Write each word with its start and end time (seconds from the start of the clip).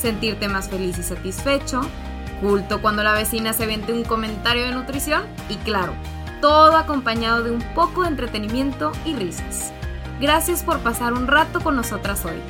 sentirte 0.00 0.48
más 0.48 0.68
feliz 0.68 0.98
y 0.98 1.02
satisfecho, 1.02 1.82
culto 2.40 2.80
cuando 2.80 3.02
la 3.02 3.12
vecina 3.12 3.52
se 3.52 3.66
vende 3.66 3.92
un 3.92 4.04
comentario 4.04 4.64
de 4.64 4.72
nutrición 4.72 5.22
y 5.48 5.56
claro, 5.56 5.92
todo 6.40 6.76
acompañado 6.76 7.42
de 7.42 7.50
un 7.50 7.62
poco 7.74 8.02
de 8.02 8.08
entretenimiento 8.08 8.92
y 9.04 9.14
risas. 9.14 9.72
Gracias 10.20 10.62
por 10.62 10.80
pasar 10.80 11.12
un 11.12 11.26
rato 11.26 11.60
con 11.60 11.76
nosotras 11.76 12.24
hoy. 12.24 12.40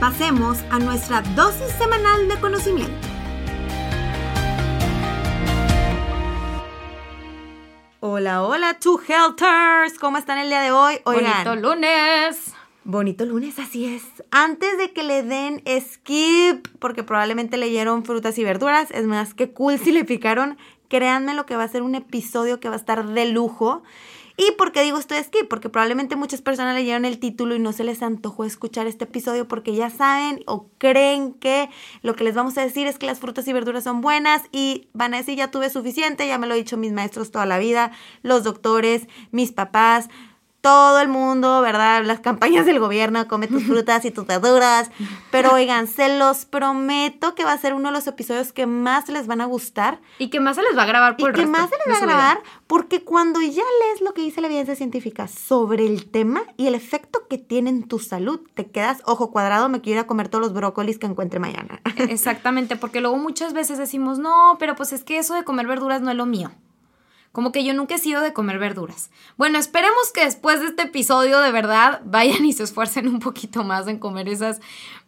Pasemos 0.00 0.58
a 0.70 0.78
nuestra 0.78 1.22
dosis 1.22 1.72
semanal 1.72 2.28
de 2.28 2.38
conocimiento. 2.40 3.08
Hola, 8.00 8.42
hola, 8.42 8.78
two 8.80 9.00
helters. 9.00 9.98
¿Cómo 9.98 10.18
están 10.18 10.38
el 10.38 10.48
día 10.48 10.60
de 10.60 10.70
hoy? 10.70 11.00
Oigan. 11.04 11.44
Bonito 11.44 11.56
lunes. 11.56 12.57
Bonito 12.90 13.26
lunes, 13.26 13.58
así 13.58 13.84
es. 13.84 14.02
Antes 14.30 14.78
de 14.78 14.92
que 14.94 15.02
le 15.02 15.22
den 15.22 15.62
skip, 15.78 16.68
porque 16.78 17.02
probablemente 17.02 17.58
leyeron 17.58 18.02
frutas 18.02 18.38
y 18.38 18.44
verduras, 18.44 18.90
es 18.92 19.04
más 19.04 19.34
que 19.34 19.50
cool 19.50 19.78
si 19.78 19.92
le 19.92 20.06
picaron, 20.06 20.56
créanme 20.88 21.34
lo 21.34 21.44
que 21.44 21.54
va 21.54 21.64
a 21.64 21.68
ser 21.68 21.82
un 21.82 21.94
episodio 21.94 22.60
que 22.60 22.70
va 22.70 22.76
a 22.76 22.78
estar 22.78 23.06
de 23.06 23.26
lujo. 23.26 23.82
¿Y 24.38 24.52
por 24.52 24.72
qué 24.72 24.84
digo 24.84 24.96
esto 24.96 25.14
de 25.14 25.22
skip? 25.22 25.48
Porque 25.48 25.68
probablemente 25.68 26.16
muchas 26.16 26.40
personas 26.40 26.74
leyeron 26.76 27.04
el 27.04 27.18
título 27.18 27.54
y 27.54 27.58
no 27.58 27.74
se 27.74 27.84
les 27.84 28.02
antojó 28.02 28.46
escuchar 28.46 28.86
este 28.86 29.04
episodio 29.04 29.46
porque 29.46 29.74
ya 29.74 29.90
saben 29.90 30.42
o 30.46 30.68
creen 30.78 31.34
que 31.34 31.68
lo 32.00 32.16
que 32.16 32.24
les 32.24 32.36
vamos 32.36 32.56
a 32.56 32.62
decir 32.62 32.86
es 32.86 32.98
que 32.98 33.04
las 33.04 33.18
frutas 33.18 33.46
y 33.48 33.52
verduras 33.52 33.84
son 33.84 34.00
buenas 34.00 34.44
y 34.50 34.88
van 34.94 35.12
a 35.12 35.18
decir 35.18 35.36
ya 35.36 35.50
tuve 35.50 35.68
suficiente, 35.68 36.26
ya 36.26 36.38
me 36.38 36.46
lo 36.46 36.54
han 36.54 36.60
dicho 36.60 36.78
mis 36.78 36.92
maestros 36.92 37.32
toda 37.32 37.44
la 37.44 37.58
vida, 37.58 37.92
los 38.22 38.44
doctores, 38.44 39.08
mis 39.30 39.52
papás, 39.52 40.08
todo 40.60 41.00
el 41.00 41.08
mundo, 41.08 41.60
¿verdad? 41.60 42.04
Las 42.04 42.20
campañas 42.20 42.66
del 42.66 42.80
gobierno, 42.80 43.26
come 43.28 43.46
tus 43.46 43.64
frutas 43.64 44.04
y 44.04 44.10
tus 44.10 44.26
verduras. 44.26 44.90
Pero 45.30 45.52
oigan, 45.52 45.86
se 45.86 46.18
los 46.18 46.44
prometo 46.44 47.34
que 47.34 47.44
va 47.44 47.52
a 47.52 47.58
ser 47.58 47.74
uno 47.74 47.88
de 47.88 47.92
los 47.92 48.06
episodios 48.06 48.52
que 48.52 48.66
más 48.66 49.08
les 49.08 49.26
van 49.26 49.40
a 49.40 49.46
gustar. 49.46 50.00
Y 50.18 50.30
que 50.30 50.40
más 50.40 50.56
se 50.56 50.62
les 50.62 50.76
va 50.76 50.82
a 50.82 50.86
grabar 50.86 51.16
por 51.16 51.30
y 51.30 51.32
que 51.32 51.46
más 51.46 51.70
se 51.70 51.76
les 51.76 51.94
va 51.94 51.98
a 51.98 52.06
grabar 52.06 52.42
porque 52.66 53.02
cuando 53.02 53.40
ya 53.40 53.62
lees 53.62 54.02
lo 54.02 54.12
que 54.12 54.22
dice 54.22 54.40
la 54.40 54.46
evidencia 54.48 54.76
científica 54.76 55.26
sobre 55.26 55.86
el 55.86 56.10
tema 56.10 56.42
y 56.56 56.66
el 56.66 56.74
efecto 56.74 57.26
que 57.28 57.38
tiene 57.38 57.70
en 57.70 57.88
tu 57.88 57.98
salud, 57.98 58.40
te 58.54 58.66
quedas 58.66 59.02
ojo 59.06 59.30
cuadrado, 59.30 59.68
me 59.68 59.80
quiero 59.80 60.00
ir 60.00 60.04
a 60.04 60.06
comer 60.06 60.28
todos 60.28 60.44
los 60.44 60.52
brócolis 60.52 60.98
que 60.98 61.06
encuentre 61.06 61.40
mañana. 61.40 61.80
Exactamente, 61.96 62.76
porque 62.76 63.00
luego 63.00 63.16
muchas 63.16 63.54
veces 63.54 63.78
decimos, 63.78 64.18
no, 64.18 64.56
pero 64.58 64.76
pues 64.76 64.92
es 64.92 65.02
que 65.02 65.18
eso 65.18 65.34
de 65.34 65.44
comer 65.44 65.66
verduras 65.66 66.02
no 66.02 66.10
es 66.10 66.16
lo 66.16 66.26
mío. 66.26 66.50
Como 67.38 67.52
que 67.52 67.62
yo 67.62 67.72
nunca 67.72 67.94
he 67.94 67.98
sido 67.98 68.20
de 68.20 68.32
comer 68.32 68.58
verduras. 68.58 69.12
Bueno, 69.36 69.60
esperemos 69.60 70.10
que 70.12 70.24
después 70.24 70.58
de 70.58 70.66
este 70.66 70.82
episodio 70.82 71.38
de 71.38 71.52
verdad 71.52 72.02
vayan 72.04 72.44
y 72.44 72.52
se 72.52 72.64
esfuercen 72.64 73.06
un 73.06 73.20
poquito 73.20 73.62
más 73.62 73.86
en 73.86 74.00
comer 74.00 74.28
esas 74.28 74.60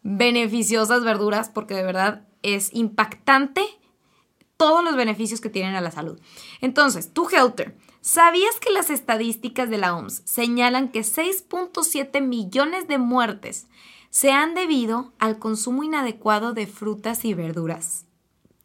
beneficiosas 0.04 1.02
verduras 1.02 1.48
porque 1.48 1.74
de 1.74 1.82
verdad 1.82 2.22
es 2.42 2.72
impactante 2.72 3.64
todos 4.56 4.84
los 4.84 4.94
beneficios 4.94 5.40
que 5.40 5.50
tienen 5.50 5.74
a 5.74 5.80
la 5.80 5.90
salud. 5.90 6.20
Entonces, 6.60 7.12
tú, 7.12 7.28
Helter, 7.28 7.76
¿sabías 8.00 8.60
que 8.60 8.70
las 8.70 8.90
estadísticas 8.90 9.68
de 9.68 9.78
la 9.78 9.96
OMS 9.96 10.22
señalan 10.24 10.92
que 10.92 11.00
6.7 11.00 12.22
millones 12.22 12.86
de 12.86 12.98
muertes 12.98 13.66
se 14.10 14.30
han 14.30 14.54
debido 14.54 15.12
al 15.18 15.40
consumo 15.40 15.82
inadecuado 15.82 16.52
de 16.52 16.68
frutas 16.68 17.24
y 17.24 17.34
verduras? 17.34 18.06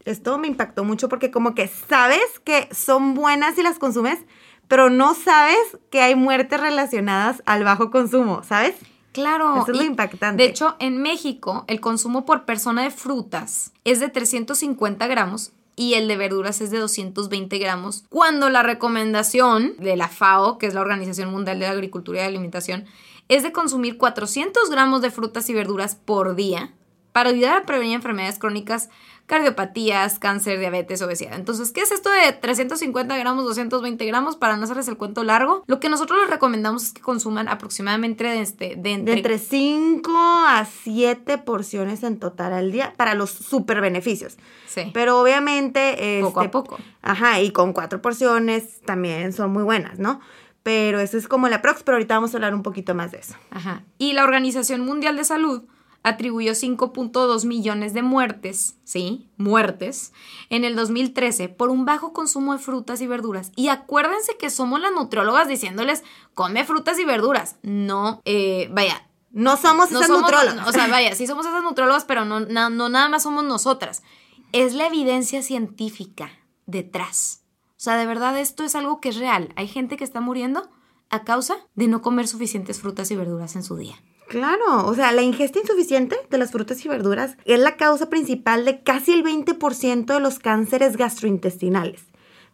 Esto 0.06 0.38
me 0.38 0.48
impactó 0.48 0.84
mucho 0.84 1.10
porque 1.10 1.32
como 1.32 1.56
que 1.56 1.68
sabes 1.68 2.40
que 2.44 2.70
son 2.74 3.14
buenas 3.14 3.56
si 3.56 3.64
las 3.64 3.80
consumes, 3.80 4.20
pero 4.68 4.90
no 4.90 5.14
sabes 5.14 5.58
que 5.90 6.02
hay 6.02 6.16
muertes 6.16 6.60
relacionadas 6.60 7.44
al 7.46 7.64
bajo 7.64 7.92
consumo, 7.92 8.44
¿sabes? 8.44 8.76
Claro. 9.12 9.62
Eso 9.62 9.72
es 9.72 9.78
lo 9.78 9.84
impactante. 9.84 10.44
De 10.44 10.50
hecho, 10.50 10.76
en 10.80 11.02
México, 11.02 11.64
el 11.68 11.80
consumo 11.80 12.26
por 12.26 12.46
persona 12.46 12.84
de 12.84 12.92
frutas 12.92 13.72
es 13.84 14.00
de 14.00 14.10
350 14.10 15.08
gramos 15.08 15.54
y 15.76 15.96
el 15.96 16.08
de 16.08 16.18
verduras 16.18 16.62
es 16.62 16.72
de 16.72 16.80
220 16.80 17.58
gramos, 17.58 18.06
cuando 18.10 18.50
la 18.50 18.64
recomendación 18.64 19.76
de 19.78 19.96
la 19.98 20.08
FAO, 20.08 20.58
que 20.58 20.68
es 20.68 20.74
la 20.74 20.82
Organización 20.82 21.32
Mundial 21.32 21.60
de 21.60 21.68
Agricultura 21.68 22.22
y 22.22 22.26
Alimentación, 22.26 22.86
es 23.28 23.44
de 23.44 23.52
consumir 23.52 23.98
400 23.98 24.70
gramos 24.70 25.02
de 25.02 25.12
frutas 25.12 25.50
y 25.50 25.54
verduras 25.54 25.96
por 25.96 26.36
día 26.36 26.74
para 27.12 27.30
ayudar 27.30 27.58
a 27.58 27.66
prevenir 27.66 27.96
enfermedades 27.96 28.40
crónicas 28.40 28.90
cardiopatías, 29.26 30.20
cáncer, 30.20 30.60
diabetes, 30.60 31.02
obesidad. 31.02 31.36
Entonces, 31.36 31.72
¿qué 31.72 31.82
es 31.82 31.92
esto 31.92 32.10
de 32.10 32.32
350 32.34 33.18
gramos, 33.18 33.46
220 33.46 34.06
gramos? 34.06 34.36
Para 34.36 34.58
no 34.58 34.64
hacerles 34.64 34.88
el 34.88 34.98
cuento 34.98 35.24
largo, 35.24 35.64
lo 35.68 35.80
que 35.80 35.90
nosotros 35.90 36.20
les 36.22 36.30
recomendamos 36.30 36.84
es 36.84 36.94
que 36.94 37.02
consuman 37.02 37.48
aproximadamente 37.48 38.24
de, 38.24 38.42
este, 38.42 38.76
de, 38.78 38.94
entre... 38.94 39.14
de 39.14 39.18
entre 39.18 39.38
5 39.40 40.12
a 40.48 40.66
7 40.66 41.38
porciones 41.40 42.04
en 42.04 42.20
total 42.20 42.54
al 42.54 42.72
día 42.72 42.94
para 42.98 43.16
los 43.16 43.32
super 43.32 43.82
beneficios. 43.82 44.38
Sí. 44.68 44.92
Pero 44.94 45.20
obviamente... 45.20 46.20
Poco 46.22 46.40
a 46.40 46.44
este, 46.44 46.52
poco. 46.52 46.78
Ajá, 47.02 47.42
y 47.42 47.52
con 47.52 47.74
cuatro 47.74 48.02
porciones 48.02 48.82
también 48.82 49.34
son 49.34 49.52
muy 49.52 49.64
buenas, 49.64 50.00
¿no? 50.00 50.20
Pero 50.62 51.00
eso 51.00 51.18
es 51.18 51.28
como 51.28 51.48
la 51.48 51.62
prox, 51.62 51.84
pero 51.84 51.98
ahorita 51.98 52.16
vamos 52.16 52.34
a 52.34 52.38
hablar 52.38 52.56
un 52.56 52.64
poquito 52.64 52.96
más 52.96 53.12
de 53.12 53.20
eso. 53.20 53.36
Ajá. 53.52 53.84
Y 53.98 54.14
la 54.14 54.24
Organización 54.24 54.82
Mundial 54.82 55.16
de 55.16 55.24
Salud 55.24 55.64
atribuyó 56.06 56.52
5.2 56.52 57.46
millones 57.46 57.96
de 57.96 58.04
muertes, 58.04 58.78
¿sí? 58.84 59.28
Muertes, 59.38 60.14
en 60.52 60.64
el 60.64 60.76
2013 60.76 61.50
por 61.50 61.70
un 61.70 61.84
bajo 61.84 62.14
consumo 62.14 62.54
de 62.54 62.60
frutas 62.60 63.02
y 63.02 63.08
verduras. 63.08 63.52
Y 63.56 63.70
acuérdense 63.70 64.38
que 64.38 64.52
somos 64.52 64.80
las 64.80 64.92
nutriólogas 64.92 65.48
diciéndoles, 65.48 66.04
come 66.36 66.64
frutas 66.64 67.00
y 67.00 67.06
verduras. 67.06 67.56
No, 67.64 68.22
eh, 68.24 68.70
vaya. 68.72 69.10
No 69.32 69.58
somos 69.58 69.92
esas 69.92 70.08
nutriólogas. 70.08 70.68
O 70.68 70.72
sea, 70.72 70.88
vaya, 70.88 71.16
sí 71.16 71.26
somos 71.26 71.48
esas 71.48 71.64
nutriólogas, 71.64 72.06
pero 72.06 72.24
no, 72.24 72.40
no, 72.40 72.70
no 72.70 72.88
nada 72.88 73.10
más 73.10 73.24
somos 73.24 73.44
nosotras. 73.44 74.04
Es 74.52 74.76
la 74.76 74.86
evidencia 74.86 75.42
científica 75.42 76.30
detrás. 76.68 77.42
O 77.72 77.80
sea, 77.80 77.98
de 77.98 78.06
verdad 78.06 78.40
esto 78.40 78.64
es 78.64 78.76
algo 78.76 79.02
que 79.02 79.10
es 79.10 79.18
real. 79.18 79.52
Hay 79.56 79.68
gente 79.68 79.98
que 79.98 80.04
está 80.04 80.22
muriendo 80.22 80.70
a 81.10 81.24
causa 81.24 81.58
de 81.74 81.88
no 81.88 82.04
comer 82.04 82.28
suficientes 82.28 82.80
frutas 82.80 83.10
y 83.10 83.16
verduras 83.16 83.56
en 83.56 83.64
su 83.64 83.76
día. 83.76 83.96
Claro, 84.28 84.86
o 84.86 84.96
sea, 84.96 85.12
la 85.12 85.22
ingesta 85.22 85.60
insuficiente 85.60 86.16
de 86.30 86.38
las 86.38 86.52
frutas 86.52 86.84
y 86.84 86.90
verduras 86.90 87.38
es 87.46 87.60
la 87.60 87.76
causa 87.76 88.10
principal 88.10 88.66
de 88.66 88.82
casi 88.82 89.14
el 89.14 89.24
20% 89.24 90.06
de 90.06 90.20
los 90.20 90.40
cánceres 90.40 90.98
gastrointestinales, 90.98 92.06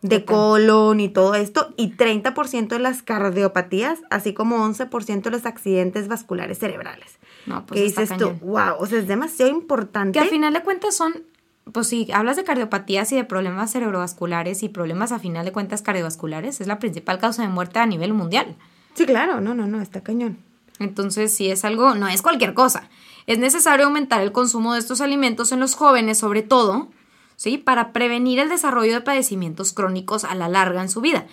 de 0.02 0.26
colon 0.26 1.00
y 1.00 1.08
todo 1.08 1.36
esto, 1.36 1.74
y 1.78 1.94
30% 1.96 2.68
de 2.68 2.80
las 2.80 3.04
cardiopatías, 3.04 4.00
así 4.10 4.34
como 4.34 4.58
11% 4.58 5.22
de 5.22 5.32
los 5.32 5.46
accidentes 5.46 6.08
vasculares 6.08 6.60
cerebrales. 6.60 7.20
No, 7.46 7.66
pues 7.66 7.80
¿Qué 7.80 7.86
dices 7.86 8.18
tú? 8.18 8.32
Wow, 8.42 8.76
o 8.80 8.86
sea, 8.86 9.00
es 9.00 9.08
demasiado 9.08 9.52
importante. 9.52 10.20
Que 10.20 10.26
al 10.26 10.30
final 10.30 10.54
de 10.54 10.64
cuentas 10.64 10.96
son, 10.96 11.24
pues 11.72 11.88
si 11.88 12.12
hablas 12.12 12.36
de 12.36 12.44
cardiopatías 12.44 13.12
y 13.14 13.16
de 13.16 13.24
problemas 13.24 13.72
cerebrovasculares 13.72 14.62
y 14.64 14.70
problemas 14.70 15.14
a 15.14 15.20
final 15.20 15.46
de 15.46 15.54
cuentas 15.54 15.82
cardiovasculares, 15.82 16.60
es 16.60 16.68
la 16.68 16.80
principal 16.80 17.18
causa 17.20 17.44
de 17.44 17.48
muerte 17.48 17.80
a 17.80 17.86
nivel 17.86 18.14
mundial. 18.14 18.58
Sí, 18.94 19.06
claro, 19.06 19.40
no, 19.40 19.54
no, 19.54 19.68
no, 19.68 19.82
está 19.82 20.02
cañón. 20.02 20.51
Entonces, 20.82 21.34
si 21.34 21.50
es 21.50 21.64
algo, 21.64 21.96
no 21.96 22.08
es 22.08 22.22
cualquier 22.22 22.54
cosa. 22.54 22.90
Es 23.28 23.38
necesario 23.38 23.86
aumentar 23.86 24.22
el 24.22 24.32
consumo 24.32 24.74
de 24.74 24.80
estos 24.80 25.00
alimentos 25.00 25.52
en 25.52 25.60
los 25.60 25.76
jóvenes, 25.76 26.18
sobre 26.18 26.42
todo, 26.42 26.90
¿sí? 27.36 27.58
Para 27.58 27.94
prevenir 27.94 28.40
el 28.40 28.50
desarrollo 28.50 28.94
de 28.94 29.02
padecimientos 29.02 29.74
crónicos 29.74 30.24
a 30.24 30.36
la 30.36 30.50
larga 30.50 30.82
en 30.82 30.90
su 30.90 31.02
vida. 31.02 31.28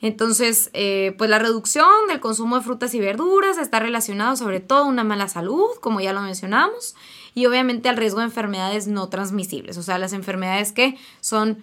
Entonces, 0.00 0.70
eh, 0.72 1.14
pues 1.16 1.30
la 1.30 1.38
reducción 1.38 1.88
del 2.08 2.20
consumo 2.20 2.56
de 2.56 2.62
frutas 2.62 2.94
y 2.94 3.00
verduras 3.00 3.58
está 3.58 3.80
relacionado 3.80 4.36
sobre 4.36 4.60
todo 4.60 4.80
a 4.80 4.86
una 4.86 5.04
mala 5.04 5.28
salud, 5.28 5.68
como 5.80 6.00
ya 6.00 6.12
lo 6.12 6.20
mencionamos, 6.20 6.94
y 7.34 7.46
obviamente 7.46 7.88
al 7.88 7.96
riesgo 7.96 8.20
de 8.20 8.26
enfermedades 8.26 8.86
no 8.86 9.08
transmisibles, 9.08 9.78
o 9.78 9.82
sea, 9.82 9.98
las 9.98 10.12
enfermedades 10.12 10.72
que 10.72 10.98
son 11.20 11.58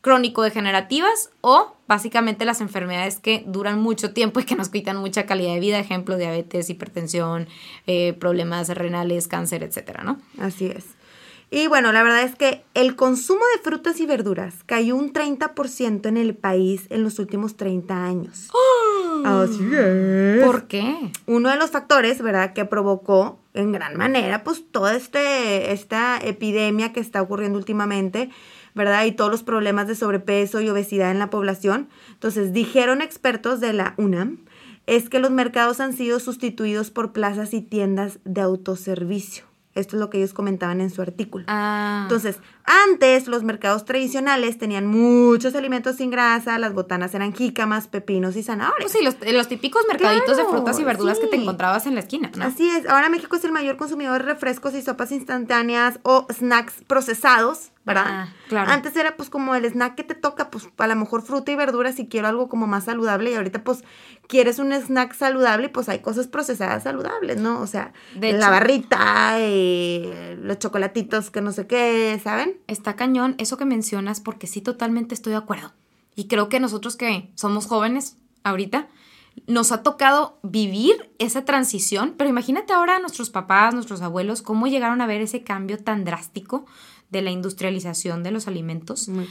crónico-degenerativas 0.00 1.30
o 1.40 1.75
básicamente 1.88 2.44
las 2.44 2.60
enfermedades 2.60 3.18
que 3.18 3.44
duran 3.46 3.80
mucho 3.80 4.12
tiempo 4.12 4.40
y 4.40 4.44
que 4.44 4.56
nos 4.56 4.68
quitan 4.68 4.96
mucha 4.96 5.26
calidad 5.26 5.54
de 5.54 5.60
vida, 5.60 5.78
ejemplo, 5.78 6.16
diabetes, 6.16 6.70
hipertensión, 6.70 7.48
eh, 7.86 8.12
problemas 8.14 8.68
renales, 8.68 9.28
cáncer, 9.28 9.62
etcétera, 9.62 10.02
¿no? 10.04 10.18
Así 10.38 10.66
es. 10.66 10.96
Y 11.48 11.68
bueno, 11.68 11.92
la 11.92 12.02
verdad 12.02 12.22
es 12.22 12.34
que 12.34 12.64
el 12.74 12.96
consumo 12.96 13.40
de 13.54 13.62
frutas 13.62 14.00
y 14.00 14.06
verduras 14.06 14.64
cayó 14.66 14.96
un 14.96 15.12
30% 15.12 16.08
en 16.08 16.16
el 16.16 16.34
país 16.34 16.86
en 16.90 17.04
los 17.04 17.20
últimos 17.20 17.56
30 17.56 18.04
años. 18.04 18.48
¡Oh! 18.52 19.22
Así 19.24 19.62
es. 19.72 20.44
¿Por 20.44 20.66
qué? 20.66 21.12
Uno 21.26 21.50
de 21.50 21.56
los 21.56 21.70
factores, 21.70 22.20
¿verdad?, 22.20 22.52
que 22.52 22.64
provocó 22.64 23.38
en 23.54 23.72
gran 23.72 23.96
manera, 23.96 24.42
pues 24.42 24.64
toda 24.70 24.96
este, 24.96 25.72
esta 25.72 26.18
epidemia 26.18 26.92
que 26.92 27.00
está 27.00 27.22
ocurriendo 27.22 27.58
últimamente, 27.58 28.28
¿verdad? 28.76 29.06
Y 29.06 29.12
todos 29.12 29.30
los 29.30 29.42
problemas 29.42 29.88
de 29.88 29.96
sobrepeso 29.96 30.60
y 30.60 30.68
obesidad 30.68 31.10
en 31.10 31.18
la 31.18 31.30
población. 31.30 31.88
Entonces, 32.12 32.52
dijeron 32.52 33.00
expertos 33.00 33.58
de 33.58 33.72
la 33.72 33.94
UNAM, 33.96 34.44
es 34.86 35.08
que 35.08 35.18
los 35.18 35.30
mercados 35.32 35.80
han 35.80 35.94
sido 35.94 36.20
sustituidos 36.20 36.90
por 36.90 37.12
plazas 37.12 37.54
y 37.54 37.62
tiendas 37.62 38.20
de 38.24 38.42
autoservicio. 38.42 39.44
Esto 39.74 39.96
es 39.96 40.00
lo 40.00 40.10
que 40.10 40.18
ellos 40.18 40.34
comentaban 40.34 40.80
en 40.80 40.90
su 40.90 41.02
artículo. 41.02 41.44
Ah. 41.48 42.02
Entonces, 42.04 42.38
antes 42.66 43.28
los 43.28 43.42
mercados 43.44 43.84
tradicionales 43.84 44.58
tenían 44.58 44.86
muchos 44.86 45.54
alimentos 45.54 45.96
sin 45.96 46.10
grasa, 46.10 46.58
las 46.58 46.74
botanas 46.74 47.14
eran 47.14 47.32
jícamas, 47.32 47.86
pepinos 47.88 48.36
y 48.36 48.42
zanahorias. 48.42 48.90
Pues 48.90 48.92
sí, 48.92 49.04
los, 49.04 49.16
los 49.34 49.48
típicos 49.48 49.82
mercaditos 49.88 50.36
de 50.36 50.44
frutas 50.44 50.78
y 50.80 50.84
verduras 50.84 51.18
que 51.18 51.28
te 51.28 51.36
encontrabas 51.36 51.86
en 51.86 51.94
la 51.94 52.00
esquina, 52.00 52.30
¿no? 52.36 52.44
Así 52.44 52.68
es, 52.68 52.88
ahora 52.88 53.08
México 53.08 53.36
es 53.36 53.44
el 53.44 53.52
mayor 53.52 53.76
consumidor 53.76 54.22
de 54.24 54.32
refrescos 54.32 54.74
y 54.74 54.82
sopas 54.82 55.12
instantáneas 55.12 56.00
o 56.02 56.26
snacks 56.32 56.74
procesados, 56.86 57.70
¿verdad? 57.84 58.04
Ah, 58.06 58.28
claro. 58.48 58.70
Antes 58.72 58.96
era 58.96 59.16
pues 59.16 59.30
como 59.30 59.54
el 59.54 59.64
snack 59.64 59.94
que 59.94 60.02
te 60.02 60.14
toca, 60.16 60.50
pues 60.50 60.68
a 60.76 60.86
lo 60.88 60.96
mejor 60.96 61.22
fruta 61.22 61.52
y 61.52 61.56
verdura 61.56 61.92
si 61.92 62.08
quiero 62.08 62.26
algo 62.26 62.48
como 62.48 62.66
más 62.66 62.84
saludable 62.84 63.30
y 63.30 63.34
ahorita 63.34 63.62
pues 63.62 63.84
quieres 64.26 64.58
un 64.58 64.72
snack 64.72 65.14
saludable 65.14 65.66
y 65.66 65.68
pues 65.68 65.88
hay 65.88 66.00
cosas 66.00 66.26
procesadas 66.26 66.82
saludables, 66.82 67.36
¿no? 67.40 67.60
O 67.60 67.66
sea, 67.68 67.92
De 68.16 68.32
la 68.32 68.38
hecho- 68.38 68.50
barrita, 68.50 69.34
eh, 69.38 70.36
los 70.42 70.58
chocolatitos 70.58 71.30
que 71.30 71.40
no 71.40 71.52
sé 71.52 71.66
qué, 71.68 72.20
¿saben? 72.24 72.55
Está 72.66 72.96
cañón 72.96 73.34
eso 73.38 73.56
que 73.56 73.64
mencionas 73.64 74.20
porque 74.20 74.46
sí 74.46 74.60
totalmente 74.60 75.14
estoy 75.14 75.32
de 75.32 75.38
acuerdo. 75.38 75.72
Y 76.14 76.28
creo 76.28 76.48
que 76.48 76.60
nosotros 76.60 76.96
que 76.96 77.30
somos 77.34 77.66
jóvenes 77.66 78.16
ahorita, 78.42 78.88
nos 79.46 79.70
ha 79.72 79.82
tocado 79.82 80.38
vivir 80.42 81.10
esa 81.18 81.44
transición, 81.44 82.14
pero 82.16 82.30
imagínate 82.30 82.72
ahora 82.72 82.96
a 82.96 82.98
nuestros 82.98 83.30
papás, 83.30 83.74
nuestros 83.74 84.00
abuelos, 84.00 84.42
cómo 84.42 84.66
llegaron 84.66 85.00
a 85.00 85.06
ver 85.06 85.20
ese 85.20 85.42
cambio 85.42 85.78
tan 85.78 86.04
drástico 86.04 86.64
de 87.10 87.22
la 87.22 87.30
industrialización 87.30 88.22
de 88.22 88.32
los 88.32 88.48
alimentos. 88.48 89.08
Muy. 89.08 89.28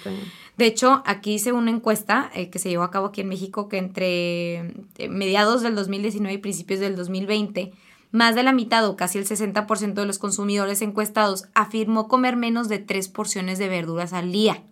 De 0.58 0.66
hecho, 0.66 1.04
aquí 1.06 1.34
hice 1.34 1.52
una 1.52 1.72
encuesta 1.72 2.32
eh, 2.34 2.50
que 2.50 2.60
se 2.60 2.70
llevó 2.70 2.84
a 2.84 2.92
cabo 2.92 3.08
aquí 3.08 3.22
en 3.22 3.28
México 3.28 3.68
que 3.68 3.78
entre 3.78 4.58
eh, 4.98 5.10
mediados 5.10 5.62
del 5.62 5.76
2019 5.76 6.36
y 6.36 6.38
principios 6.38 6.80
del 6.80 6.96
2020, 6.96 7.74
más 8.12 8.36
de 8.36 8.44
la 8.44 8.54
mitad 8.54 8.88
o 8.88 8.96
casi 8.96 9.18
el 9.18 9.28
60% 9.28 9.94
de 9.94 10.06
los 10.06 10.20
consumidores 10.20 10.82
encuestados 10.82 11.46
afirmó 11.54 12.08
comer 12.08 12.36
menos 12.36 12.70
de 12.70 12.80
tres 12.80 13.08
porciones 13.08 13.60
de 13.60 13.70
verduras 13.70 14.14
al 14.14 14.32
día. 14.32 14.64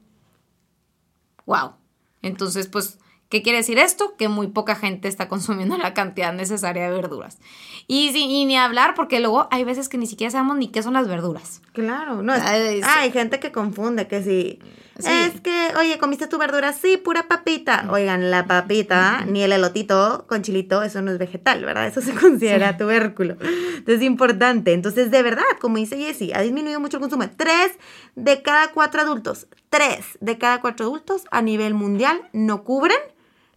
¡Wow! 1.45 1.73
Entonces, 2.21 2.67
pues, 2.67 2.99
¿qué 3.33 3.41
quiere 3.41 3.57
decir 3.57 3.79
esto? 3.79 4.15
Que 4.15 4.27
muy 4.29 4.45
poca 4.47 4.75
gente 4.75 5.07
está 5.07 5.27
consumiendo 5.27 5.75
la 5.79 5.95
cantidad 5.95 6.31
necesaria 6.31 6.83
de 6.83 6.91
verduras. 6.91 7.39
Y, 7.87 8.15
y 8.15 8.45
ni 8.45 8.55
hablar, 8.57 8.93
porque 8.95 9.19
luego 9.19 9.47
hay 9.49 9.63
veces 9.63 9.89
que 9.89 9.97
ni 9.97 10.05
siquiera 10.05 10.29
sabemos 10.29 10.55
ni 10.57 10.67
qué 10.69 10.83
son 10.83 10.93
las 10.93 11.07
verduras. 11.07 11.61
Claro, 11.73 12.21
no, 12.21 12.33
es- 12.35 12.85
hay 12.85 13.11
gente 13.11 13.39
que 13.39 13.51
confunde, 13.51 14.07
que 14.07 14.21
si 14.23 14.59
Sí. 14.99 15.09
es 15.09 15.41
que, 15.41 15.69
oye, 15.79 15.97
comiste 15.97 16.27
tu 16.27 16.37
verdura, 16.37 16.71
sí, 16.71 16.97
pura 16.97 17.23
papita. 17.27 17.87
Oigan, 17.89 18.29
la 18.29 18.45
papita, 18.45 19.25
ni 19.27 19.41
el 19.41 19.51
elotito 19.51 20.25
con 20.29 20.43
chilito, 20.43 20.83
eso 20.83 21.01
no 21.01 21.11
es 21.11 21.17
vegetal, 21.17 21.65
¿verdad? 21.65 21.87
Eso 21.87 21.99
se 22.01 22.13
considera 22.13 22.77
tubérculo. 22.77 23.33
Entonces 23.41 23.95
es 23.97 24.01
importante. 24.03 24.71
Entonces, 24.71 25.09
de 25.09 25.23
verdad, 25.23 25.41
como 25.59 25.77
dice 25.77 25.97
Jessie, 25.97 26.31
ha 26.35 26.41
disminuido 26.41 26.79
mucho 26.79 26.97
el 26.97 27.01
consumo. 27.01 27.23
Tres 27.35 27.71
de 28.15 28.43
cada 28.43 28.67
cuatro 28.67 29.01
adultos, 29.01 29.47
tres 29.71 30.05
de 30.21 30.37
cada 30.37 30.61
cuatro 30.61 30.85
adultos 30.85 31.23
a 31.31 31.41
nivel 31.41 31.73
mundial 31.73 32.29
no 32.31 32.63
cubren 32.63 32.99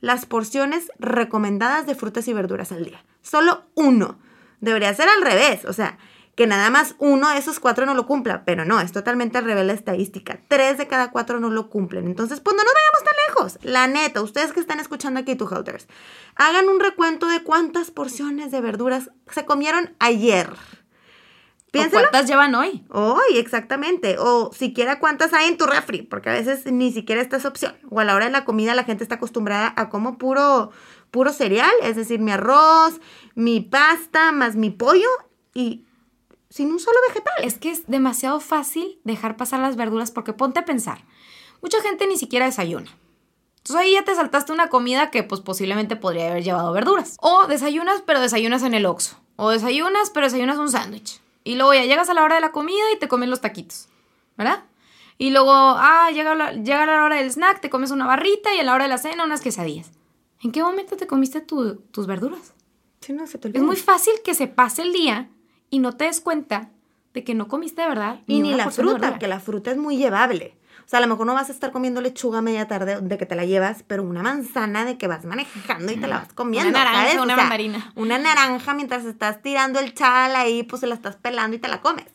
las 0.00 0.26
porciones 0.26 0.90
recomendadas 0.98 1.86
de 1.86 1.94
frutas 1.94 2.28
y 2.28 2.32
verduras 2.32 2.72
al 2.72 2.84
día. 2.84 3.04
Solo 3.22 3.64
uno. 3.74 4.18
Debería 4.60 4.94
ser 4.94 5.08
al 5.08 5.22
revés, 5.22 5.64
o 5.66 5.72
sea, 5.72 5.98
que 6.36 6.46
nada 6.46 6.70
más 6.70 6.94
uno 6.98 7.30
de 7.30 7.38
esos 7.38 7.58
cuatro 7.60 7.86
no 7.86 7.94
lo 7.94 8.06
cumpla, 8.06 8.44
pero 8.44 8.64
no, 8.64 8.78
es 8.78 8.92
totalmente 8.92 9.38
al 9.38 9.44
revés 9.44 9.66
la 9.66 9.72
estadística. 9.72 10.38
Tres 10.48 10.76
de 10.76 10.86
cada 10.86 11.10
cuatro 11.10 11.40
no 11.40 11.48
lo 11.48 11.70
cumplen. 11.70 12.06
Entonces, 12.06 12.40
pues 12.40 12.54
no 12.54 12.62
vayamos 12.62 13.04
tan 13.04 13.14
lejos. 13.28 13.58
La 13.64 13.86
neta, 13.86 14.22
ustedes 14.22 14.52
que 14.52 14.60
están 14.60 14.78
escuchando 14.78 15.18
aquí, 15.18 15.34
tu 15.34 15.48
Helters, 15.48 15.88
hagan 16.34 16.68
un 16.68 16.78
recuento 16.78 17.26
de 17.26 17.42
cuántas 17.42 17.90
porciones 17.90 18.50
de 18.50 18.60
verduras 18.60 19.10
se 19.30 19.46
comieron 19.46 19.96
ayer. 19.98 20.50
¿O 21.76 21.82
Piénsalo. 21.82 22.08
¿Cuántas 22.10 22.28
llevan 22.28 22.54
hoy? 22.54 22.84
Hoy, 22.90 23.36
exactamente. 23.38 24.16
O 24.18 24.52
siquiera 24.52 24.98
cuántas 24.98 25.32
hay 25.32 25.48
en 25.48 25.56
tu 25.56 25.66
refri, 25.66 26.02
porque 26.02 26.30
a 26.30 26.32
veces 26.32 26.70
ni 26.70 26.92
siquiera 26.92 27.20
esta 27.20 27.36
es 27.36 27.44
opción. 27.44 27.74
O 27.90 28.00
a 28.00 28.04
la 28.04 28.14
hora 28.14 28.26
de 28.26 28.32
la 28.32 28.44
comida 28.44 28.74
la 28.74 28.84
gente 28.84 29.02
está 29.04 29.16
acostumbrada 29.16 29.72
a 29.76 29.88
como 29.88 30.18
puro, 30.18 30.70
puro 31.10 31.32
cereal, 31.32 31.72
es 31.82 31.96
decir, 31.96 32.20
mi 32.20 32.32
arroz, 32.32 33.00
mi 33.34 33.60
pasta, 33.60 34.32
más 34.32 34.56
mi 34.56 34.70
pollo 34.70 35.08
y 35.54 35.84
sin 36.50 36.72
un 36.72 36.80
solo 36.80 36.98
vegetal. 37.08 37.34
Es 37.42 37.58
que 37.58 37.70
es 37.70 37.86
demasiado 37.86 38.40
fácil 38.40 39.00
dejar 39.04 39.36
pasar 39.36 39.60
las 39.60 39.76
verduras 39.76 40.10
porque 40.10 40.32
ponte 40.32 40.60
a 40.60 40.64
pensar. 40.64 41.04
Mucha 41.62 41.80
gente 41.82 42.06
ni 42.06 42.16
siquiera 42.16 42.46
desayuna. 42.46 42.90
Entonces 43.58 43.84
ahí 43.84 43.92
ya 43.94 44.04
te 44.04 44.14
saltaste 44.14 44.52
una 44.52 44.68
comida 44.68 45.10
que 45.10 45.24
pues 45.24 45.40
posiblemente 45.40 45.96
podría 45.96 46.30
haber 46.30 46.44
llevado 46.44 46.72
verduras. 46.72 47.16
O 47.20 47.46
desayunas 47.48 48.02
pero 48.06 48.20
desayunas 48.20 48.62
en 48.62 48.74
el 48.74 48.86
Oxxo. 48.86 49.16
O 49.34 49.50
desayunas 49.50 50.10
pero 50.10 50.26
desayunas 50.26 50.58
un 50.58 50.70
sándwich. 50.70 51.20
Y 51.46 51.54
luego 51.54 51.72
ya 51.74 51.84
llegas 51.84 52.08
a 52.10 52.14
la 52.14 52.24
hora 52.24 52.34
de 52.34 52.40
la 52.40 52.50
comida 52.52 52.84
y 52.94 52.98
te 52.98 53.08
comes 53.08 53.28
los 53.28 53.40
taquitos. 53.40 53.88
¿Verdad? 54.36 54.64
Y 55.18 55.30
luego, 55.30 55.50
ah, 55.52 56.10
llega 56.12 56.34
la, 56.34 56.52
llega 56.52 56.84
la 56.84 57.04
hora 57.04 57.16
del 57.16 57.30
snack, 57.30 57.60
te 57.60 57.70
comes 57.70 57.90
una 57.90 58.06
barrita 58.06 58.54
y 58.54 58.58
a 58.58 58.64
la 58.64 58.74
hora 58.74 58.84
de 58.84 58.90
la 58.90 58.98
cena 58.98 59.24
unas 59.24 59.40
quesadillas. 59.40 59.90
¿En 60.42 60.52
qué 60.52 60.62
momento 60.62 60.96
te 60.96 61.06
comiste 61.06 61.40
tu- 61.40 61.76
tus 61.92 62.06
verduras? 62.06 62.52
Sí, 63.00 63.12
no, 63.14 63.26
se 63.26 63.38
te 63.38 63.48
Es 63.48 63.62
muy 63.62 63.76
fácil 63.76 64.12
que 64.24 64.34
se 64.34 64.46
pase 64.48 64.82
el 64.82 64.92
día 64.92 65.30
y 65.70 65.78
no 65.78 65.96
te 65.96 66.04
des 66.04 66.20
cuenta 66.20 66.70
de 67.14 67.24
que 67.24 67.34
no 67.34 67.48
comiste 67.48 67.80
de 67.80 67.88
verdad. 67.88 68.20
Y 68.26 68.40
ni 68.42 68.48
una 68.52 68.64
la 68.66 68.70
fruta, 68.70 69.18
que 69.18 69.28
la 69.28 69.40
fruta 69.40 69.70
es 69.70 69.78
muy 69.78 69.96
llevable. 69.96 70.54
O 70.84 70.88
sea, 70.88 70.98
a 70.98 71.02
lo 71.02 71.08
mejor 71.08 71.26
no 71.26 71.34
vas 71.34 71.48
a 71.48 71.52
estar 71.52 71.72
comiendo 71.72 72.00
lechuga 72.00 72.42
media 72.42 72.68
tarde 72.68 73.00
de 73.00 73.18
que 73.18 73.26
te 73.26 73.34
la 73.34 73.44
llevas, 73.44 73.82
pero 73.86 74.02
una 74.02 74.22
manzana 74.22 74.84
de 74.84 74.98
que 74.98 75.08
vas 75.08 75.24
manejando 75.24 75.92
y 75.92 75.96
te 75.96 76.06
la 76.06 76.18
vas 76.18 76.32
comiendo. 76.32 76.68
Una 76.68 76.84
naranja, 76.84 77.02
¿sabes? 77.02 77.18
O 77.18 77.22
una 77.22 77.34
sea, 77.34 77.42
mandarina. 77.44 77.92
Una 77.96 78.18
naranja 78.18 78.74
mientras 78.74 79.04
estás 79.04 79.42
tirando 79.42 79.80
el 79.80 79.94
chal 79.94 80.36
ahí, 80.36 80.62
pues 80.62 80.80
se 80.80 80.86
la 80.86 80.94
estás 80.94 81.16
pelando 81.16 81.56
y 81.56 81.58
te 81.58 81.68
la 81.68 81.80
comes. 81.80 82.06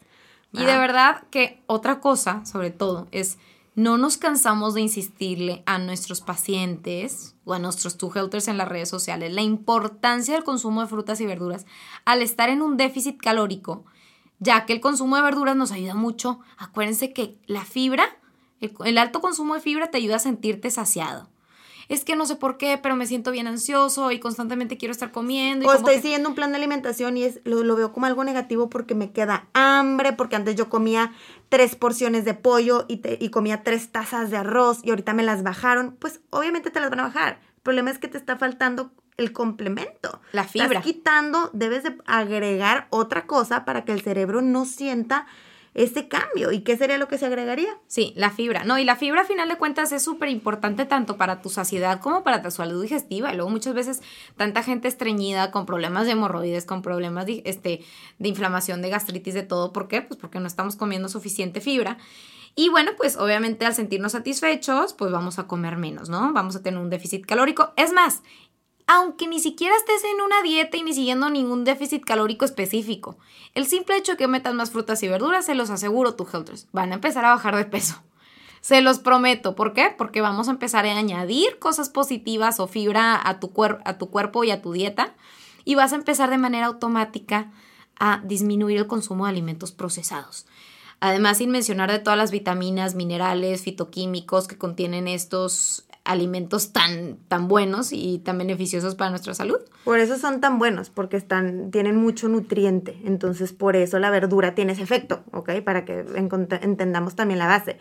Y 0.54 0.66
de 0.66 0.78
verdad 0.78 1.24
que 1.32 1.64
otra 1.68 2.02
cosa, 2.02 2.46
sobre 2.46 2.72
todo, 2.72 3.08
es 3.12 3.38
no 3.76 3.98
nos 3.98 4.18
cansamos 4.18 4.74
de 4.74 4.82
insistirle 4.82 5.64
a 5.66 5.78
nuestros 5.78 6.20
pacientes 6.20 7.36
o 7.46 7.54
a 7.54 7.60
nuestros 7.60 7.98
two 7.98 8.12
helters 8.14 8.50
en 8.50 8.58
las 8.58 8.68
redes 8.68 8.90
sociales 8.90 9.32
la 9.32 9.42
importancia 9.42 10.34
del 10.34 10.44
consumo 10.44 10.82
de 10.82 10.88
frutas 10.88 11.22
y 11.22 11.26
verduras 11.26 11.66
al 12.04 12.22
estar 12.22 12.50
en 12.50 12.62
un 12.62 12.76
déficit 12.76 13.18
calórico, 13.18 13.86
ya 14.40 14.66
que 14.66 14.74
el 14.74 14.82
consumo 14.82 15.16
de 15.16 15.22
verduras 15.22 15.56
nos 15.56 15.72
ayuda 15.72 15.96
mucho. 15.96 16.42
Acuérdense 16.58 17.14
que 17.14 17.38
la 17.46 17.64
fibra, 17.64 18.04
el, 18.62 18.74
el 18.86 18.98
alto 18.98 19.20
consumo 19.22 19.56
de 19.56 19.62
fibra 19.62 19.92
te 19.92 19.98
ayuda 19.98 20.16
a 20.16 20.20
sentirte 20.20 20.72
saciado. 20.72 21.30
Es 21.90 22.06
que 22.06 22.16
no 22.16 22.26
sé 22.26 22.38
por 22.38 22.58
qué, 22.58 22.78
pero 22.82 22.96
me 22.96 23.06
siento 23.06 23.32
bien 23.32 23.48
ansioso 23.48 24.12
y 24.12 24.20
constantemente 24.20 24.78
quiero 24.78 24.94
estar 24.94 25.12
comiendo. 25.12 25.66
y 25.66 25.68
O 25.68 25.74
estoy 25.74 25.96
que- 25.96 26.02
siguiendo 26.04 26.30
un 26.30 26.36
plan 26.36 26.52
de 26.52 26.56
alimentación 26.58 27.18
y 27.18 27.24
es, 27.24 27.42
lo, 27.44 27.64
lo 27.66 27.76
veo 27.76 27.92
como 27.92 28.06
algo 28.06 28.24
negativo 28.24 28.70
porque 28.70 28.96
me 28.96 29.12
queda 29.12 29.50
hambre, 29.54 30.14
porque 30.14 30.38
antes 30.38 30.56
yo 30.56 30.70
comía 30.70 31.12
tres 31.50 31.76
porciones 31.76 32.24
de 32.24 32.34
pollo 32.34 32.86
y, 32.88 32.98
te- 32.98 33.18
y 33.20 33.30
comía 33.30 33.64
tres 33.64 33.92
tazas 33.92 34.30
de 34.32 34.38
arroz 34.38 34.80
y 34.84 34.92
ahorita 34.92 35.14
me 35.14 35.24
las 35.24 35.44
bajaron. 35.44 35.98
Pues 36.00 36.22
obviamente 36.30 36.72
te 36.72 36.80
las 36.80 36.90
van 36.92 37.02
a 37.02 37.04
bajar. 37.04 37.42
El 37.58 37.62
problema 37.64 37.92
es 37.92 37.98
que 38.00 38.08
te 38.08 38.18
está 38.18 38.38
faltando 38.38 38.92
el 39.18 39.34
complemento. 39.34 40.22
La 40.32 40.46
fibra. 40.46 40.68
Estás 40.68 40.84
quitando, 40.86 41.50
debes 41.52 41.84
de 41.84 41.98
agregar 42.06 42.88
otra 42.90 43.28
cosa 43.28 43.66
para 43.66 43.84
que 43.84 43.92
el 43.92 44.02
cerebro 44.02 44.42
no 44.42 44.64
sienta 44.64 45.26
ese 45.74 46.08
cambio. 46.08 46.52
¿Y 46.52 46.62
qué 46.62 46.76
sería 46.76 46.98
lo 46.98 47.08
que 47.08 47.18
se 47.18 47.26
agregaría? 47.26 47.70
Sí, 47.88 48.14
la 48.16 48.30
fibra. 48.30 48.64
No, 48.64 48.78
y 48.78 48.84
la 48.84 48.96
fibra 48.96 49.22
a 49.22 49.26
final 49.26 49.48
de 49.48 49.58
cuentas 49.58 49.92
es 49.92 50.04
súper 50.04 50.30
importante 50.30 50.86
tanto 50.86 51.18
para 51.18 51.42
tu 51.42 51.50
saciedad 51.50 52.00
como 52.02 52.24
para 52.24 52.42
tu 52.42 52.52
salud 52.52 52.82
digestiva. 52.82 53.32
Y 53.32 53.36
luego 53.36 53.50
muchas 53.50 53.74
veces 53.74 54.02
tanta 54.36 54.64
gente 54.64 54.88
estreñida 54.88 55.52
con 55.52 55.66
problemas 55.66 56.06
de 56.06 56.12
hemorroides, 56.12 56.66
con 56.66 56.82
problemas 56.82 57.26
de, 57.26 57.42
este, 57.46 57.84
de 58.20 58.30
inflamación, 58.30 58.82
de 58.82 58.90
gastritis, 58.90 59.34
de 59.34 59.44
todo. 59.44 59.72
¿Por 59.72 59.88
qué? 59.88 60.02
Pues 60.02 60.20
porque 60.20 60.40
no 60.40 60.48
estamos 60.48 60.76
comiendo 60.76 61.08
suficiente 61.08 61.62
fibra. 61.62 61.98
Y 62.54 62.70
bueno, 62.70 62.92
pues 62.98 63.16
obviamente 63.16 63.66
al 63.66 63.74
sentirnos 63.74 64.12
satisfechos, 64.12 64.94
pues 64.94 65.12
vamos 65.12 65.40
a 65.40 65.48
comer 65.48 65.78
menos, 65.78 66.10
¿no? 66.10 66.34
Vamos 66.34 66.56
a 66.58 66.62
tener 66.62 66.82
un 66.82 66.90
déficit 66.90 67.26
calórico. 67.26 67.72
Es 67.78 67.94
más, 67.94 68.24
aunque 68.94 69.26
ni 69.26 69.40
siquiera 69.40 69.74
estés 69.78 70.04
en 70.04 70.20
una 70.22 70.42
dieta 70.42 70.76
y 70.76 70.84
ni 70.84 70.94
siguiendo 70.94 71.30
ningún 71.30 71.64
déficit 71.64 72.04
calórico 72.04 72.44
específico. 72.44 73.18
El 73.56 73.66
simple 73.66 73.96
hecho 73.96 74.12
de 74.14 74.18
que 74.18 74.28
metas 74.28 74.54
más 74.54 74.72
frutas 74.72 75.02
y 75.02 75.08
verduras, 75.08 75.46
se 75.46 75.56
los 75.56 75.70
aseguro, 75.70 76.16
tu 76.16 76.28
Helters, 76.32 76.68
van 76.74 76.92
a 76.92 76.96
empezar 76.96 77.24
a 77.24 77.30
bajar 77.30 77.56
de 77.56 77.64
peso. 77.66 78.02
Se 78.62 78.82
los 78.82 79.00
prometo. 79.00 79.56
¿Por 79.56 79.74
qué? 79.74 79.92
Porque 79.98 80.22
vamos 80.22 80.48
a 80.48 80.52
empezar 80.52 80.86
a 80.86 80.96
añadir 80.96 81.58
cosas 81.58 81.90
positivas 81.90 82.60
o 82.60 82.68
fibra 82.68 83.20
a 83.28 83.40
tu, 83.40 83.52
cuer- 83.52 83.82
a 83.86 83.98
tu 83.98 84.12
cuerpo 84.12 84.44
y 84.44 84.52
a 84.52 84.62
tu 84.62 84.72
dieta. 84.74 85.16
Y 85.66 85.74
vas 85.74 85.94
a 85.94 85.96
empezar 85.96 86.30
de 86.30 86.38
manera 86.38 86.68
automática 86.68 87.52
a 87.98 88.22
disminuir 88.24 88.78
el 88.78 88.86
consumo 88.88 89.26
de 89.26 89.32
alimentos 89.32 89.72
procesados. 89.72 90.46
Además, 91.00 91.40
sin 91.40 91.50
mencionar 91.50 91.90
de 91.92 91.98
todas 91.98 92.18
las 92.18 92.30
vitaminas, 92.30 92.94
minerales, 92.94 93.64
fitoquímicos 93.64 94.48
que 94.48 94.60
contienen 94.60 95.08
estos 95.08 95.86
alimentos 96.04 96.74
tan, 96.74 97.18
tan 97.28 97.48
buenos 97.48 97.94
y 97.94 98.20
tan 98.20 98.38
beneficiosos 98.38 98.96
para 98.96 99.12
nuestra 99.12 99.34
salud. 99.34 99.60
Por 99.84 100.00
eso 100.00 100.18
son 100.18 100.42
tan 100.42 100.58
buenos, 100.58 100.90
porque 100.90 101.18
están, 101.18 101.72
tienen 101.72 101.96
mucho 101.96 102.28
nutriente. 102.28 103.00
Entonces, 103.06 103.54
por 103.54 103.76
eso 103.76 104.00
la 104.00 104.10
verdura 104.10 104.56
tiene 104.56 104.74
ese 104.74 104.84
efecto, 104.84 105.24
¿ok? 105.32 105.62
Para 105.64 105.86
que 105.86 106.06
entendamos 106.62 107.16
también 107.16 107.40
la 107.40 107.48
base. 107.48 107.78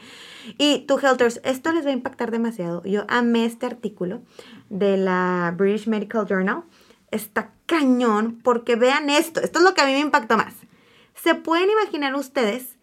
Y 0.59 0.85
tú, 0.87 0.99
Helters, 0.99 1.41
esto 1.45 1.73
les 1.73 1.85
va 1.85 1.91
a 1.91 1.95
impactar 1.95 2.31
demasiado. 2.31 2.83
Yo 2.85 3.05
amé 3.09 3.47
este 3.47 3.67
artículo 3.67 4.23
de 4.69 4.97
la 4.97 5.55
British 5.57 5.89
Medical 5.89 6.27
Journal. 6.27 6.65
Está 7.11 7.53
cañón, 7.67 8.41
porque 8.43 8.77
vean 8.77 9.11
esto. 9.11 9.41
Esto 9.41 9.59
es 9.59 9.65
lo 9.65 9.75
que 9.75 9.81
a 9.81 9.87
mí 9.87 9.93
me 9.93 10.01
impactó 10.01 10.37
más. 10.37 10.55
¿Se 11.15 11.35
pueden 11.35 11.69
imaginar 11.71 12.15
ustedes 12.15 12.77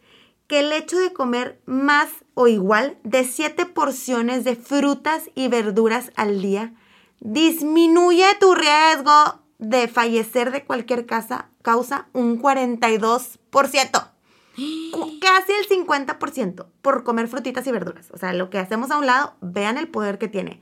que 0.48 0.62
el 0.62 0.72
hecho 0.72 0.98
de 0.98 1.14
comer 1.14 1.62
más 1.66 2.10
o 2.34 2.48
igual 2.48 2.98
de 3.04 3.24
7 3.24 3.66
porciones 3.68 4.44
de 4.44 4.56
frutas 4.56 5.30
y 5.36 5.50
verduras 5.50 6.12
al 6.16 6.42
día 6.42 6.74
disminuye 7.20 8.26
tu 8.40 8.56
riesgo 8.56 9.42
de 9.60 9.88
fallecer 9.88 10.52
de 10.52 10.64
cualquier 10.64 11.06
casa, 11.06 11.50
causa 11.62 12.08
un 12.14 12.42
42%. 12.42 14.12
Casi 15.22 15.52
el 15.52 15.68
50% 15.68 16.66
por 16.82 17.04
comer 17.04 17.28
frutitas 17.28 17.68
y 17.68 17.72
verduras. 17.72 18.10
O 18.12 18.18
sea, 18.18 18.34
lo 18.34 18.50
que 18.50 18.60
hacemos 18.60 18.92
a 18.92 18.98
un 18.98 19.06
lado, 19.06 19.36
vean 19.42 19.78
el 19.78 19.88
poder 19.88 20.18
que 20.18 20.28
tiene. 20.28 20.62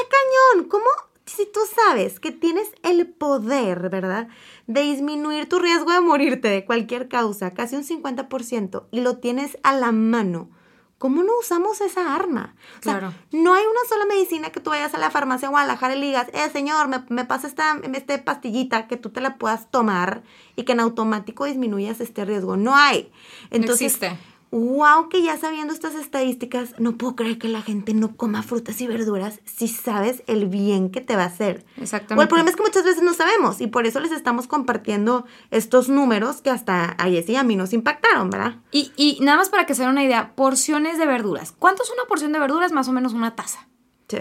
cañón. 0.53 0.69
¿Cómo? 0.69 0.85
Si 1.27 1.45
tú 1.45 1.59
sabes 1.75 2.19
que 2.19 2.31
tienes 2.31 2.67
el 2.83 3.05
poder, 3.07 3.89
¿verdad? 3.89 4.27
de 4.67 4.81
disminuir 4.81 5.49
tu 5.49 5.59
riesgo 5.59 5.91
de 5.91 6.01
morirte 6.01 6.49
de 6.49 6.65
cualquier 6.65 7.07
causa, 7.07 7.53
casi 7.53 7.75
un 7.75 7.83
50%, 7.83 8.85
y 8.91 9.01
lo 9.01 9.17
tienes 9.17 9.57
a 9.63 9.73
la 9.73 9.91
mano. 9.91 10.49
¿Cómo 10.97 11.21
no 11.21 11.31
usamos 11.39 11.79
esa 11.81 12.15
arma? 12.15 12.55
claro. 12.79 13.13
no 13.31 13.53
hay 13.53 13.63
una 13.63 13.87
sola 13.87 14.05
medicina 14.05 14.49
que 14.49 14.59
tú 14.59 14.71
vayas 14.71 14.95
a 14.95 14.97
la 14.97 15.11
farmacia 15.11 15.49
Guadalajara 15.49 15.95
y 15.95 15.99
le 15.99 16.05
digas, 16.07 16.27
eh, 16.33 16.49
señor, 16.51 16.87
me, 16.87 17.03
me 17.09 17.23
pasa 17.23 17.47
esta, 17.47 17.79
esta 17.93 18.23
pastillita 18.23 18.87
que 18.87 18.97
tú 18.97 19.11
te 19.11 19.21
la 19.21 19.37
puedas 19.37 19.69
tomar 19.69 20.23
y 20.55 20.63
que 20.63 20.71
en 20.71 20.79
automático 20.79 21.45
disminuyas 21.45 22.01
este 22.01 22.25
riesgo. 22.25 22.57
No 22.57 22.75
hay. 22.75 23.11
Entonces, 23.51 24.01
no 24.01 24.07
existe 24.07 24.17
wow, 24.51 25.09
que 25.09 25.21
ya 25.21 25.37
sabiendo 25.37 25.73
estas 25.73 25.95
estadísticas, 25.95 26.75
no 26.79 26.97
puedo 26.97 27.15
creer 27.15 27.37
que 27.37 27.47
la 27.47 27.61
gente 27.61 27.93
no 27.93 28.15
coma 28.15 28.43
frutas 28.43 28.79
y 28.81 28.87
verduras 28.87 29.39
si 29.45 29.67
sabes 29.67 30.23
el 30.27 30.47
bien 30.47 30.89
que 30.89 31.01
te 31.01 31.15
va 31.15 31.23
a 31.23 31.27
hacer. 31.27 31.65
Exactamente. 31.77 32.19
O 32.19 32.21
el 32.21 32.27
problema 32.27 32.49
es 32.49 32.55
que 32.55 32.63
muchas 32.63 32.83
veces 32.83 33.03
no 33.03 33.13
sabemos 33.13 33.61
y 33.61 33.67
por 33.67 33.85
eso 33.85 33.99
les 33.99 34.11
estamos 34.11 34.47
compartiendo 34.47 35.25
estos 35.51 35.89
números 35.89 36.41
que 36.41 36.49
hasta 36.49 36.91
a 36.91 37.09
Jessy 37.09 37.33
y 37.33 37.35
a 37.35 37.43
mí 37.43 37.55
nos 37.55 37.73
impactaron, 37.73 38.29
¿verdad? 38.29 38.57
Y, 38.71 38.91
y 38.95 39.19
nada 39.21 39.37
más 39.37 39.49
para 39.49 39.65
que 39.65 39.75
se 39.75 39.81
den 39.81 39.91
una 39.91 40.03
idea, 40.03 40.35
porciones 40.35 40.97
de 40.97 41.05
verduras. 41.05 41.53
¿Cuánto 41.57 41.83
es 41.83 41.91
una 41.91 42.05
porción 42.05 42.31
de 42.31 42.39
verduras? 42.39 42.71
Más 42.71 42.87
o 42.87 42.93
menos 42.93 43.13
una 43.13 43.35
taza. 43.35 43.67
Sí. 44.07 44.19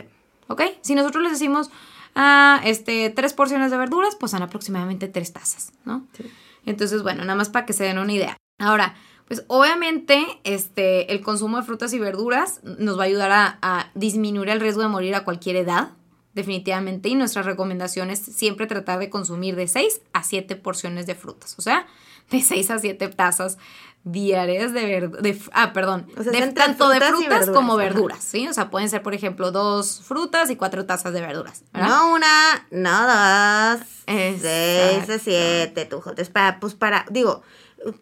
¿Ok? 0.49 0.63
Si 0.81 0.95
nosotros 0.95 1.23
les 1.23 1.33
decimos, 1.33 1.71
ah, 2.15 2.61
este, 2.65 3.11
tres 3.11 3.33
porciones 3.33 3.71
de 3.71 3.77
verduras, 3.77 4.17
pues 4.17 4.33
son 4.33 4.43
aproximadamente 4.43 5.09
tres 5.09 5.33
tazas, 5.33 5.73
¿no? 5.85 6.07
Sí. 6.17 6.25
Entonces, 6.65 7.03
bueno, 7.03 7.23
nada 7.23 7.37
más 7.37 7.49
para 7.49 7.65
que 7.65 7.73
se 7.73 7.85
den 7.85 7.99
una 7.99 8.13
idea. 8.13 8.37
Ahora, 8.59 8.95
pues 9.27 9.45
obviamente 9.49 10.25
este, 10.45 11.13
el 11.13 11.21
consumo 11.21 11.57
de 11.57 11.65
frutas 11.65 11.93
y 11.93 11.99
verduras 11.99 12.61
nos 12.63 12.99
va 12.99 13.03
a 13.03 13.07
ayudar 13.07 13.59
a, 13.61 13.91
disminuir 13.95 14.51
el 14.51 14.61
riesgo 14.61 14.83
de 14.83 14.89
morir 14.89 15.15
a 15.15 15.25
cualquier 15.25 15.57
edad, 15.57 15.91
definitivamente, 16.35 17.09
y 17.09 17.15
nuestra 17.15 17.43
recomendación 17.43 18.11
es 18.11 18.21
siempre 18.21 18.67
tratar 18.67 18.99
de 18.99 19.11
consumir 19.11 19.57
de 19.57 19.67
6 19.67 20.03
a 20.13 20.23
7 20.23 20.55
porciones 20.57 21.07
de 21.07 21.15
frutas, 21.15 21.55
o 21.59 21.63
sea, 21.63 21.87
de 22.31 22.41
6 22.41 22.71
a 22.71 22.79
7 22.79 23.09
tazas 23.09 23.59
diarias 24.05 24.73
de 24.73 24.87
verduras, 24.87 25.37
ah, 25.53 25.73
perdón, 25.73 26.07
de, 26.17 26.53
tanto 26.53 26.89
de 26.89 27.01
frutas 27.01 27.51
como 27.51 27.77
verduras, 27.77 28.23
¿sí? 28.23 28.47
O 28.47 28.53
sea, 28.53 28.71
pueden 28.71 28.89
ser, 28.89 29.03
por 29.03 29.15
ejemplo, 29.15 29.51
dos 29.51 30.01
frutas 30.05 30.49
y 30.51 30.55
cuatro 30.55 30.87
tazas 30.87 31.13
de 31.13 31.21
verduras. 31.21 31.65
No 31.73 32.13
una, 32.13 32.67
no 32.71 33.07
dos, 33.07 33.87
seis 34.07 35.11
a 35.11 35.19
siete, 35.19 35.87
tú, 35.87 36.01
para, 36.33 36.61
pues 36.61 36.75
para, 36.75 37.05
digo, 37.11 37.43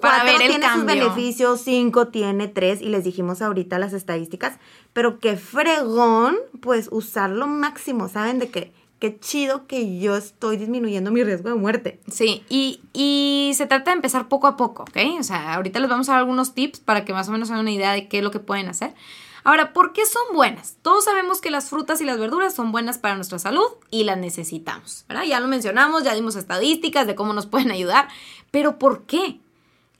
para 0.01 0.25
ver 0.25 0.39
tiene 0.39 0.67
sus 0.73 0.85
beneficios, 0.85 1.61
cinco 1.61 2.09
tiene 2.09 2.49
tres, 2.49 2.81
y 2.81 2.89
les 2.89 3.05
dijimos 3.05 3.43
ahorita 3.43 3.79
las 3.79 3.93
estadísticas, 3.93 4.59
pero 4.93 5.19
qué 5.19 5.37
fregón, 5.37 6.37
pues 6.61 6.89
usarlo 6.91 7.47
máximo, 7.47 8.09
¿saben? 8.09 8.39
De 8.39 8.49
que 8.49 8.73
qué 8.99 9.19
chido 9.19 9.67
que 9.67 9.99
yo 9.99 10.17
estoy 10.17 10.57
disminuyendo 10.57 11.11
mi 11.11 11.23
riesgo 11.23 11.51
de 11.51 11.57
muerte. 11.57 12.01
Sí, 12.11 12.43
y, 12.49 12.81
y, 12.93 13.53
se 13.55 13.67
trata 13.67 13.91
de 13.91 13.97
empezar 13.97 14.29
poco 14.29 14.47
a 14.47 14.57
poco, 14.57 14.85
¿ok? 14.85 14.97
O 15.21 15.23
sea, 15.23 15.55
ahorita 15.55 15.79
les 15.79 15.91
vamos 15.91 16.09
a 16.09 16.13
dar 16.13 16.21
algunos 16.21 16.55
tips 16.55 16.81
para 16.81 17.05
que 17.05 17.13
más 17.13 17.29
o 17.29 17.33
menos 17.33 17.51
hagan 17.51 17.61
una 17.61 17.73
idea 17.73 17.93
de 17.93 18.09
qué 18.09 18.19
es 18.19 18.25
lo 18.25 18.31
que 18.31 18.41
pueden 18.41 18.69
hacer. 18.69 18.95
Ahora, 19.45 19.75
¿por 19.75 19.93
qué 19.93 20.07
son 20.07 20.23
buenas? 20.35 20.79
Todos 20.81 21.05
sabemos 21.05 21.43
que 21.43 21.51
las 21.51 21.69
frutas 21.69 22.01
y 22.01 22.07
las 22.07 22.19
verduras 22.19 22.55
son 22.55 22.73
buenas 22.73 22.97
para 22.97 23.15
nuestra 23.15 23.39
salud 23.39 23.67
y 23.91 24.05
las 24.05 24.17
necesitamos, 24.17 25.05
¿verdad? 25.07 25.25
Ya 25.25 25.39
lo 25.39 25.49
mencionamos, 25.49 26.03
ya 26.03 26.15
dimos 26.15 26.35
estadísticas 26.35 27.07
de 27.07 27.15
cómo 27.15 27.35
nos 27.35 27.45
pueden 27.45 27.71
ayudar, 27.71 28.09
pero 28.51 28.79
¿por 28.79 29.03
qué? 29.03 29.41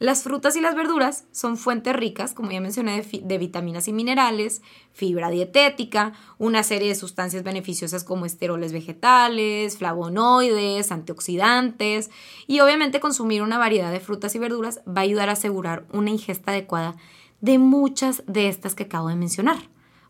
Las 0.01 0.25
frutas 0.25 0.57
y 0.57 0.61
las 0.61 0.75
verduras 0.75 1.25
son 1.31 1.57
fuentes 1.57 1.95
ricas, 1.95 2.35
como 2.35 2.51
ya 2.51 2.61
mencioné, 2.61 3.01
de, 3.03 3.39
vitaminas 3.39 3.87
y 3.87 3.93
minerales, 3.93 4.61
fibra 4.93 5.31
dietética, 5.31 6.13
una 6.37 6.65
serie 6.65 6.89
de 6.89 6.97
sustancias 6.97 7.45
beneficiosas 7.45 8.03
como 8.03 8.27
esteroles 8.27 8.73
vegetales, 8.73 9.79
flavonoides, 9.79 10.91
antioxidantes 10.91 12.11
y 12.49 12.59
obviamente 12.59 12.99
consumir 12.99 13.43
una 13.43 13.57
variedad 13.57 13.93
de 13.93 14.01
frutas 14.01 14.35
y 14.35 14.41
verduras 14.41 14.81
va 14.87 15.03
a 15.03 15.05
ayudar 15.05 15.29
a 15.29 15.33
asegurar 15.33 15.87
una 15.93 16.11
ingesta 16.11 16.51
adecuada 16.51 16.97
de 17.41 17.59
muchas 17.59 18.25
de 18.27 18.49
estas 18.49 18.75
que 18.75 18.85
acabo 18.85 19.09
de 19.09 19.17
mencionar. 19.17 19.59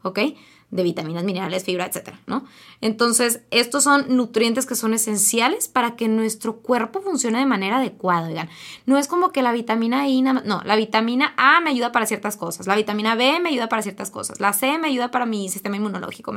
¿Ok? 0.03 0.19
De 0.75 0.83
vitaminas, 0.83 1.23
minerales, 1.23 1.63
fibra, 1.63 1.87
etcétera, 1.87 2.19
¿no? 2.27 2.45
Entonces, 2.81 3.43
estos 3.53 3.85
son 3.85 4.17
nutrientes 4.17 4.67
que 4.67 4.75
son 4.75 4.93
esenciales 4.93 5.69
para 5.69 5.95
que 5.95 6.09
nuestro 6.09 6.57
cuerpo 6.57 7.01
funcione 7.01 7.39
de 7.39 7.47
manera 7.47 7.77
adecuada, 7.77 8.27
oigan. 8.27 8.49
No 8.85 8.99
es 8.99 9.07
como 9.07 9.31
que 9.31 9.41
la 9.41 9.53
vitamina 9.53 10.09
I, 10.09 10.23
no, 10.23 10.63
la 10.65 10.75
vitamina 10.75 11.33
A 11.37 11.61
me 11.61 11.71
ayuda 11.71 11.93
para 11.93 12.07
ciertas 12.07 12.37
cosas, 12.37 12.67
la 12.67 12.75
vitamina 12.75 13.15
B 13.15 13.39
me 13.39 13.51
ayuda 13.51 13.69
para 13.69 13.83
ciertas 13.83 14.11
cosas, 14.11 14.41
la 14.41 14.53
C 14.53 14.77
me 14.79 14.89
ayuda 14.89 15.13
para 15.13 15.27
mi 15.27 15.49
sistema 15.49 15.77
inmunológico. 15.77 16.35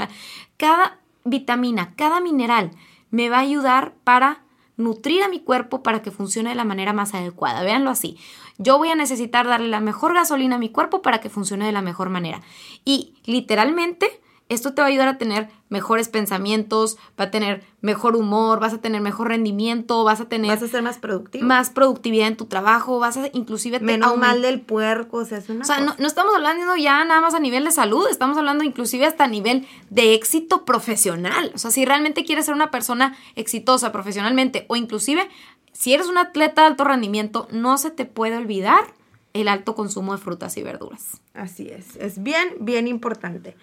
Cada 0.58 1.00
vitamina, 1.24 1.96
cada 1.96 2.22
mineral 2.22 2.70
me 3.10 3.30
va 3.30 3.38
a 3.38 3.42
ayudar 3.42 3.96
para 4.04 4.44
nutrir 4.76 5.24
a 5.24 5.30
mi 5.30 5.40
cuerpo 5.40 5.82
para 5.82 6.04
que 6.04 6.12
funcione 6.12 6.50
de 6.50 6.56
la 6.56 6.64
manera 6.64 6.94
más 6.94 7.16
adecuada. 7.16 7.64
Véanlo 7.64 7.90
así. 7.90 8.20
Yo 8.60 8.78
voy 8.78 8.90
a 8.90 8.96
necesitar 8.96 9.48
darle 9.48 9.70
la 9.70 9.80
mejor 9.80 10.14
gasolina 10.14 10.58
a 10.58 10.60
mi 10.60 10.70
cuerpo 10.70 11.02
para 11.02 11.22
que 11.22 11.32
funcione 11.32 11.66
de 11.66 11.72
la 11.72 11.82
mejor 11.82 12.10
manera. 12.10 12.42
Y 12.86 13.16
literalmente 13.26 14.22
esto 14.50 14.74
te 14.74 14.82
va 14.82 14.88
a 14.88 14.90
ayudar 14.90 15.08
a 15.08 15.18
tener 15.18 15.50
mejores 15.70 16.08
pensamientos, 16.08 16.98
va 17.20 17.26
a 17.26 17.32
tener 17.32 17.64
mejor 17.82 18.16
humor, 18.16 18.60
vas 18.60 18.74
a 18.74 18.78
tener 18.78 19.02
mejor 19.02 19.28
rendimiento, 19.28 20.04
vas 20.04 20.22
a 20.22 20.26
tener... 20.30 20.52
Vas 20.52 20.64
a 20.64 20.68
ser 20.68 20.82
más 20.82 20.98
productivo. 20.98 21.46
Más 21.46 21.70
productividad 21.70 22.28
en 22.28 22.38
tu 22.38 22.46
trabajo, 22.46 23.00
vas 23.00 23.18
a 23.18 23.30
inclusive... 23.34 23.80
Menos 23.80 24.18
mal 24.18 24.42
del 24.42 24.62
puerco, 24.62 25.18
o 25.18 25.26
sea, 25.26 25.40
es 25.40 25.50
una 25.50 25.62
O 25.62 25.66
sea, 25.66 25.82
no, 25.82 25.96
no, 25.98 26.08
estamos 26.08 26.34
hablando 26.34 26.76
ya 26.78 27.04
nada 27.04 27.22
más 27.22 27.34
a 27.34 27.40
nivel 27.40 27.66
de 27.66 27.72
salud, 27.72 28.08
estamos 28.10 28.38
hablando 28.38 28.64
inclusive 28.64 29.06
hasta 29.06 29.26
a 29.26 29.28
nivel 29.28 29.68
de 29.90 30.14
éxito 30.14 30.64
profesional. 30.64 31.52
O 31.54 31.58
sea, 31.58 31.72
si 31.72 31.86
realmente 31.86 32.24
quieres 32.24 32.46
ser 32.46 32.56
una 32.56 32.72
persona 32.72 33.18
exitosa 33.36 33.92
profesionalmente 33.92 34.66
o 34.70 34.76
inclusive 34.76 35.28
si 35.74 35.94
eres 35.94 36.08
un 36.08 36.18
atleta 36.18 36.62
de 36.62 36.68
alto 36.68 36.86
rendimiento, 36.86 37.48
no 37.52 37.78
se 37.78 37.92
te 37.92 38.06
puede 38.06 38.36
olvidar 38.36 38.94
el 39.34 39.48
alto 39.48 39.76
consumo 39.76 40.14
de 40.14 40.18
frutas 40.18 40.58
y 40.58 40.64
verduras. 40.64 41.22
Así 41.34 41.70
es, 41.70 41.96
es 41.98 42.24
bien, 42.24 42.56
bien 42.60 42.88
importante. 42.88 43.56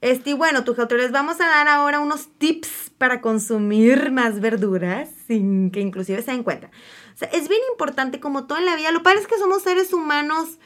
Este, 0.00 0.30
y 0.30 0.32
bueno, 0.32 0.64
tu 0.64 0.74
les 0.96 1.12
vamos 1.12 1.40
a 1.40 1.48
dar 1.48 1.68
ahora 1.68 2.00
unos 2.00 2.28
tips 2.38 2.90
para 2.96 3.20
consumir 3.20 4.10
más 4.10 4.40
verduras 4.40 5.10
sin 5.26 5.70
que 5.70 5.80
inclusive 5.80 6.22
se 6.22 6.30
den 6.30 6.42
cuenta. 6.42 6.70
O 7.14 7.18
sea, 7.18 7.28
es 7.28 7.48
bien 7.48 7.60
importante 7.70 8.18
como 8.18 8.46
todo 8.46 8.58
en 8.58 8.66
la 8.66 8.76
vida. 8.76 8.92
Lo 8.92 9.02
padre 9.02 9.20
es 9.20 9.26
que 9.26 9.38
somos 9.38 9.62
seres 9.62 9.92
humanos 9.92 10.58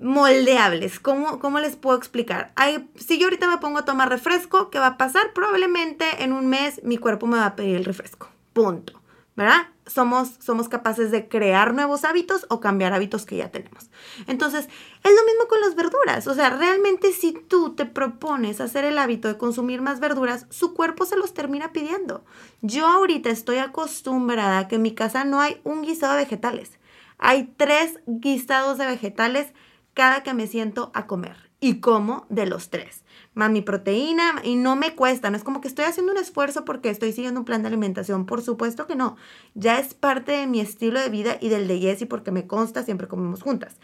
moldeables. 0.00 1.00
¿Cómo, 1.00 1.38
cómo 1.38 1.60
les 1.60 1.76
puedo 1.76 1.96
explicar? 1.96 2.52
si 2.96 3.18
yo 3.18 3.26
ahorita 3.26 3.48
me 3.48 3.58
pongo 3.58 3.78
a 3.78 3.84
tomar 3.84 4.08
refresco, 4.08 4.70
¿qué 4.70 4.78
va 4.78 4.86
a 4.86 4.96
pasar? 4.96 5.32
Probablemente 5.34 6.22
en 6.24 6.32
un 6.32 6.46
mes 6.46 6.80
mi 6.82 6.96
cuerpo 6.96 7.26
me 7.26 7.36
va 7.36 7.46
a 7.46 7.56
pedir 7.56 7.76
el 7.76 7.84
refresco. 7.84 8.30
Punto. 8.52 9.00
¿Verdad? 9.36 9.68
Somos, 9.86 10.30
somos 10.40 10.68
capaces 10.68 11.10
de 11.10 11.28
crear 11.28 11.74
nuevos 11.74 12.04
hábitos 12.04 12.46
o 12.48 12.58
cambiar 12.58 12.92
hábitos 12.92 13.26
que 13.26 13.36
ya 13.36 13.50
tenemos. 13.50 13.90
Entonces, 14.26 14.66
es 15.04 15.14
lo 15.14 15.24
mismo 15.24 15.46
con 15.48 15.60
las 15.60 15.76
verduras. 15.76 16.26
O 16.26 16.34
sea, 16.34 16.50
realmente 16.50 17.12
si 17.12 17.32
tú 17.32 17.74
te 17.74 17.84
propones 17.84 18.60
hacer 18.60 18.84
el 18.84 18.98
hábito 18.98 19.28
de 19.28 19.36
consumir 19.36 19.82
más 19.82 20.00
verduras, 20.00 20.46
su 20.50 20.74
cuerpo 20.74 21.04
se 21.04 21.16
los 21.16 21.34
termina 21.34 21.72
pidiendo. 21.72 22.24
Yo 22.62 22.86
ahorita 22.88 23.30
estoy 23.30 23.58
acostumbrada 23.58 24.58
a 24.58 24.68
que 24.68 24.76
en 24.76 24.82
mi 24.82 24.94
casa 24.94 25.24
no 25.24 25.40
hay 25.40 25.60
un 25.62 25.82
guisado 25.82 26.14
de 26.14 26.24
vegetales. 26.24 26.72
Hay 27.18 27.54
tres 27.56 28.00
guisados 28.06 28.78
de 28.78 28.86
vegetales 28.86 29.52
cada 29.94 30.22
que 30.22 30.34
me 30.34 30.46
siento 30.46 30.90
a 30.94 31.06
comer. 31.06 31.45
Y 31.66 31.80
como 31.80 32.26
de 32.28 32.46
los 32.46 32.70
tres 32.70 33.02
más 33.34 33.50
mi 33.50 33.60
proteína 33.60 34.40
y 34.44 34.54
no 34.54 34.76
me 34.76 34.94
cuesta, 34.94 35.30
no 35.30 35.36
es 35.36 35.42
como 35.42 35.60
que 35.60 35.66
estoy 35.66 35.84
haciendo 35.84 36.12
un 36.12 36.18
esfuerzo 36.18 36.64
porque 36.64 36.90
estoy 36.90 37.12
siguiendo 37.12 37.40
un 37.40 37.44
plan 37.44 37.62
de 37.62 37.68
alimentación, 37.68 38.24
por 38.24 38.40
supuesto 38.40 38.86
que 38.86 38.94
no, 38.94 39.16
ya 39.54 39.80
es 39.80 39.92
parte 39.92 40.30
de 40.30 40.46
mi 40.46 40.60
estilo 40.60 41.00
de 41.00 41.08
vida 41.08 41.38
y 41.40 41.48
del 41.48 41.66
de 41.66 41.80
Jessie 41.80 42.06
porque 42.06 42.30
me 42.30 42.46
consta, 42.46 42.84
siempre 42.84 43.08
comemos 43.08 43.42
juntas, 43.42 43.78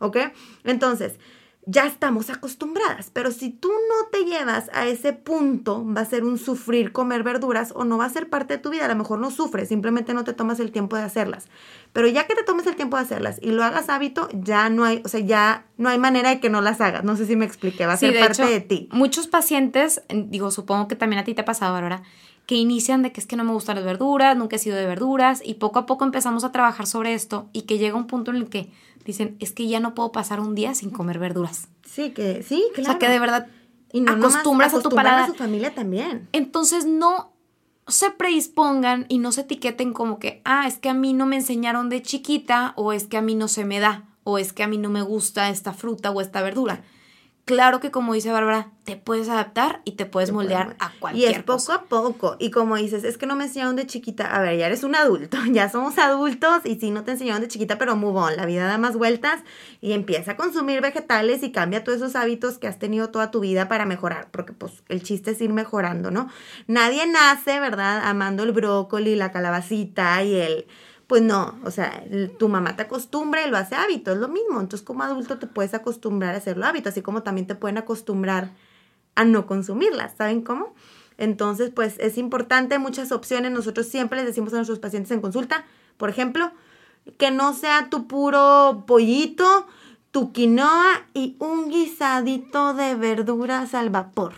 ¿ok? 0.00 0.16
Entonces, 0.64 1.20
ya 1.70 1.84
estamos 1.84 2.30
acostumbradas, 2.30 3.10
pero 3.12 3.30
si 3.30 3.50
tú 3.50 3.68
no 3.68 4.08
te 4.10 4.24
llevas 4.24 4.70
a 4.72 4.86
ese 4.86 5.12
punto, 5.12 5.84
va 5.84 6.00
a 6.00 6.06
ser 6.06 6.24
un 6.24 6.38
sufrir 6.38 6.92
comer 6.92 7.22
verduras 7.22 7.72
o 7.76 7.84
no 7.84 7.98
va 7.98 8.06
a 8.06 8.08
ser 8.08 8.30
parte 8.30 8.54
de 8.54 8.58
tu 8.58 8.70
vida, 8.70 8.86
a 8.86 8.88
lo 8.88 8.96
mejor 8.96 9.18
no 9.18 9.30
sufres, 9.30 9.68
simplemente 9.68 10.14
no 10.14 10.24
te 10.24 10.32
tomas 10.32 10.60
el 10.60 10.72
tiempo 10.72 10.96
de 10.96 11.02
hacerlas. 11.02 11.46
Pero 11.92 12.08
ya 12.08 12.26
que 12.26 12.34
te 12.34 12.42
tomes 12.42 12.66
el 12.66 12.74
tiempo 12.74 12.96
de 12.96 13.02
hacerlas 13.02 13.38
y 13.42 13.50
lo 13.50 13.62
hagas 13.64 13.90
hábito, 13.90 14.30
ya 14.32 14.70
no 14.70 14.84
hay, 14.84 15.02
o 15.04 15.08
sea, 15.08 15.20
ya 15.20 15.66
no 15.76 15.90
hay 15.90 15.98
manera 15.98 16.30
de 16.30 16.40
que 16.40 16.48
no 16.48 16.62
las 16.62 16.80
hagas. 16.80 17.04
No 17.04 17.16
sé 17.16 17.26
si 17.26 17.36
me 17.36 17.44
expliqué, 17.44 17.84
va 17.84 17.92
a 17.92 17.96
ser 17.98 18.18
parte 18.18 18.46
de 18.46 18.60
ti. 18.60 18.88
Muchos 18.90 19.26
pacientes, 19.26 20.00
digo, 20.08 20.50
supongo 20.50 20.88
que 20.88 20.96
también 20.96 21.20
a 21.20 21.24
ti 21.24 21.34
te 21.34 21.42
ha 21.42 21.44
pasado, 21.44 21.74
Bárbara, 21.74 22.02
que 22.46 22.54
inician 22.54 23.02
de 23.02 23.12
que 23.12 23.20
es 23.20 23.26
que 23.26 23.36
no 23.36 23.44
me 23.44 23.52
gustan 23.52 23.76
las 23.76 23.84
verduras, 23.84 24.34
nunca 24.34 24.56
he 24.56 24.58
sido 24.58 24.74
de 24.74 24.86
verduras 24.86 25.42
y 25.44 25.54
poco 25.54 25.80
a 25.80 25.84
poco 25.84 26.06
empezamos 26.06 26.44
a 26.44 26.50
trabajar 26.50 26.86
sobre 26.86 27.12
esto 27.12 27.50
y 27.52 27.62
que 27.62 27.76
llega 27.76 27.94
un 27.94 28.06
punto 28.06 28.30
en 28.30 28.38
el 28.38 28.48
que 28.48 28.70
dicen, 29.04 29.36
es 29.40 29.52
que 29.52 29.66
ya 29.66 29.80
no 29.80 29.94
puedo 29.94 30.12
pasar 30.12 30.40
un 30.40 30.54
día 30.54 30.74
sin 30.74 30.90
comer 30.90 31.18
verduras. 31.18 31.68
Sí, 31.84 32.10
que 32.10 32.42
sí, 32.42 32.64
claro. 32.74 32.90
O 32.90 32.92
sea, 32.92 32.98
que 32.98 33.08
de 33.08 33.18
verdad 33.18 33.48
y 33.92 34.00
no 34.00 34.12
acostumbras 34.12 34.74
a 34.74 34.82
tu 34.82 34.90
paladar. 34.90 35.24
a 35.24 35.26
su 35.26 35.34
familia 35.34 35.74
también. 35.74 36.28
Entonces 36.32 36.84
no 36.84 37.32
se 37.86 38.10
predispongan 38.10 39.06
y 39.08 39.18
no 39.18 39.32
se 39.32 39.42
etiqueten 39.42 39.92
como 39.92 40.18
que, 40.18 40.42
ah, 40.44 40.66
es 40.66 40.76
que 40.76 40.90
a 40.90 40.94
mí 40.94 41.14
no 41.14 41.24
me 41.24 41.36
enseñaron 41.36 41.88
de 41.88 42.02
chiquita 42.02 42.74
o 42.76 42.92
es 42.92 43.06
que 43.06 43.16
a 43.16 43.22
mí 43.22 43.34
no 43.34 43.48
se 43.48 43.64
me 43.64 43.80
da 43.80 44.04
o 44.24 44.38
es 44.38 44.52
que 44.52 44.62
a 44.62 44.68
mí 44.68 44.76
no 44.76 44.90
me 44.90 45.00
gusta 45.00 45.48
esta 45.48 45.72
fruta 45.72 46.10
o 46.10 46.20
esta 46.20 46.42
verdura 46.42 46.82
claro 47.48 47.80
que 47.80 47.90
como 47.90 48.12
dice 48.12 48.30
Bárbara, 48.30 48.72
te 48.84 48.96
puedes 48.96 49.30
adaptar 49.30 49.80
y 49.86 49.92
te 49.92 50.04
puedes 50.04 50.32
moldear 50.32 50.76
a 50.78 50.92
cualquier 51.00 51.30
Y 51.30 51.34
es 51.34 51.42
poco 51.42 51.72
a 51.72 51.84
poco. 51.84 52.36
Y 52.38 52.50
como 52.50 52.76
dices, 52.76 53.04
es 53.04 53.16
que 53.16 53.24
no 53.24 53.36
me 53.36 53.44
enseñaron 53.44 53.74
de 53.74 53.86
chiquita. 53.86 54.26
A 54.26 54.42
ver, 54.42 54.58
ya 54.58 54.66
eres 54.66 54.84
un 54.84 54.94
adulto, 54.94 55.38
ya 55.50 55.70
somos 55.70 55.96
adultos 55.96 56.60
y 56.66 56.74
sí 56.78 56.90
no 56.90 57.04
te 57.04 57.12
enseñaron 57.12 57.40
de 57.40 57.48
chiquita, 57.48 57.78
pero 57.78 57.96
move 57.96 58.18
on. 58.18 58.36
La 58.36 58.44
vida 58.44 58.66
da 58.66 58.76
más 58.76 58.96
vueltas 58.96 59.40
y 59.80 59.92
empieza 59.92 60.32
a 60.32 60.36
consumir 60.36 60.82
vegetales 60.82 61.42
y 61.42 61.50
cambia 61.50 61.84
todos 61.84 61.98
esos 61.98 62.16
hábitos 62.16 62.58
que 62.58 62.66
has 62.66 62.78
tenido 62.78 63.08
toda 63.08 63.30
tu 63.30 63.40
vida 63.40 63.66
para 63.66 63.86
mejorar. 63.86 64.28
Porque 64.30 64.52
pues 64.52 64.82
el 64.90 65.02
chiste 65.02 65.30
es 65.30 65.40
ir 65.40 65.50
mejorando, 65.50 66.10
¿no? 66.10 66.28
Nadie 66.66 67.06
nace, 67.06 67.60
¿verdad? 67.60 68.02
Amando 68.04 68.42
el 68.42 68.52
brócoli, 68.52 69.16
la 69.16 69.32
calabacita 69.32 70.22
y 70.22 70.34
el 70.34 70.66
pues 71.08 71.22
no, 71.22 71.58
o 71.64 71.70
sea, 71.70 72.04
tu 72.38 72.50
mamá 72.50 72.76
te 72.76 72.82
acostumbra 72.82 73.44
y 73.44 73.50
lo 73.50 73.56
hace 73.56 73.74
hábito, 73.74 74.12
es 74.12 74.18
lo 74.18 74.28
mismo. 74.28 74.60
Entonces, 74.60 74.82
como 74.82 75.02
adulto 75.02 75.38
te 75.38 75.46
puedes 75.46 75.72
acostumbrar 75.72 76.34
a 76.34 76.38
hacerlo 76.38 76.66
hábito, 76.66 76.90
así 76.90 77.00
como 77.00 77.22
también 77.22 77.46
te 77.46 77.54
pueden 77.54 77.78
acostumbrar 77.78 78.52
a 79.14 79.24
no 79.24 79.46
consumirlas, 79.46 80.14
¿saben 80.18 80.42
cómo? 80.42 80.74
Entonces, 81.16 81.70
pues 81.74 81.98
es 81.98 82.18
importante, 82.18 82.78
muchas 82.78 83.10
opciones. 83.10 83.52
Nosotros 83.52 83.86
siempre 83.86 84.18
les 84.18 84.26
decimos 84.26 84.52
a 84.52 84.56
nuestros 84.56 84.80
pacientes 84.80 85.10
en 85.10 85.22
consulta, 85.22 85.64
por 85.96 86.10
ejemplo, 86.10 86.52
que 87.16 87.30
no 87.30 87.54
sea 87.54 87.88
tu 87.88 88.06
puro 88.06 88.84
pollito, 88.86 89.66
tu 90.10 90.32
quinoa 90.32 91.06
y 91.14 91.36
un 91.38 91.70
guisadito 91.70 92.74
de 92.74 92.94
verduras 92.96 93.74
al 93.74 93.88
vapor. 93.88 94.34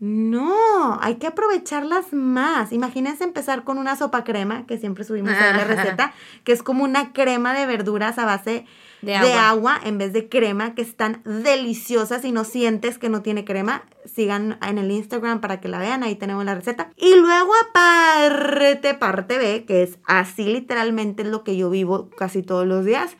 No, 0.00 0.96
hay 1.00 1.16
que 1.16 1.26
aprovecharlas 1.26 2.12
más. 2.12 2.72
Imagínense 2.72 3.24
empezar 3.24 3.64
con 3.64 3.78
una 3.78 3.96
sopa 3.96 4.22
crema, 4.22 4.64
que 4.64 4.78
siempre 4.78 5.02
subimos 5.02 5.32
en 5.32 5.56
la 5.56 5.64
receta, 5.64 6.14
que 6.44 6.52
es 6.52 6.62
como 6.62 6.84
una 6.84 7.12
crema 7.12 7.52
de 7.52 7.66
verduras 7.66 8.16
a 8.18 8.24
base 8.24 8.64
de 9.02 9.16
agua. 9.16 9.80
en 9.84 9.98
vez 9.98 10.12
de 10.12 10.28
crema, 10.28 10.76
que 10.76 10.82
están 10.82 11.20
deliciosas 11.24 12.24
y 12.24 12.30
no 12.30 12.44
sientes 12.44 12.96
que 12.96 13.08
no 13.08 13.22
tiene 13.22 13.44
crema. 13.44 13.82
Sigan 14.04 14.56
en 14.62 14.78
el 14.78 14.92
Instagram 14.92 15.40
para 15.40 15.60
que 15.60 15.66
la 15.66 15.80
vean, 15.80 16.04
ahí 16.04 16.14
tenemos 16.14 16.44
la 16.44 16.54
receta. 16.54 16.92
Y 16.96 17.16
luego 17.16 17.52
aparte, 17.68 18.94
parte 18.94 19.36
B, 19.38 19.64
que 19.64 19.82
es 19.82 19.98
así 20.06 20.44
literalmente 20.44 21.22
es 21.22 21.28
lo 21.28 21.42
que 21.42 21.56
yo 21.56 21.70
vivo 21.70 22.08
casi 22.16 22.44
todos 22.44 22.68
los 22.68 22.84
días. 22.84 23.16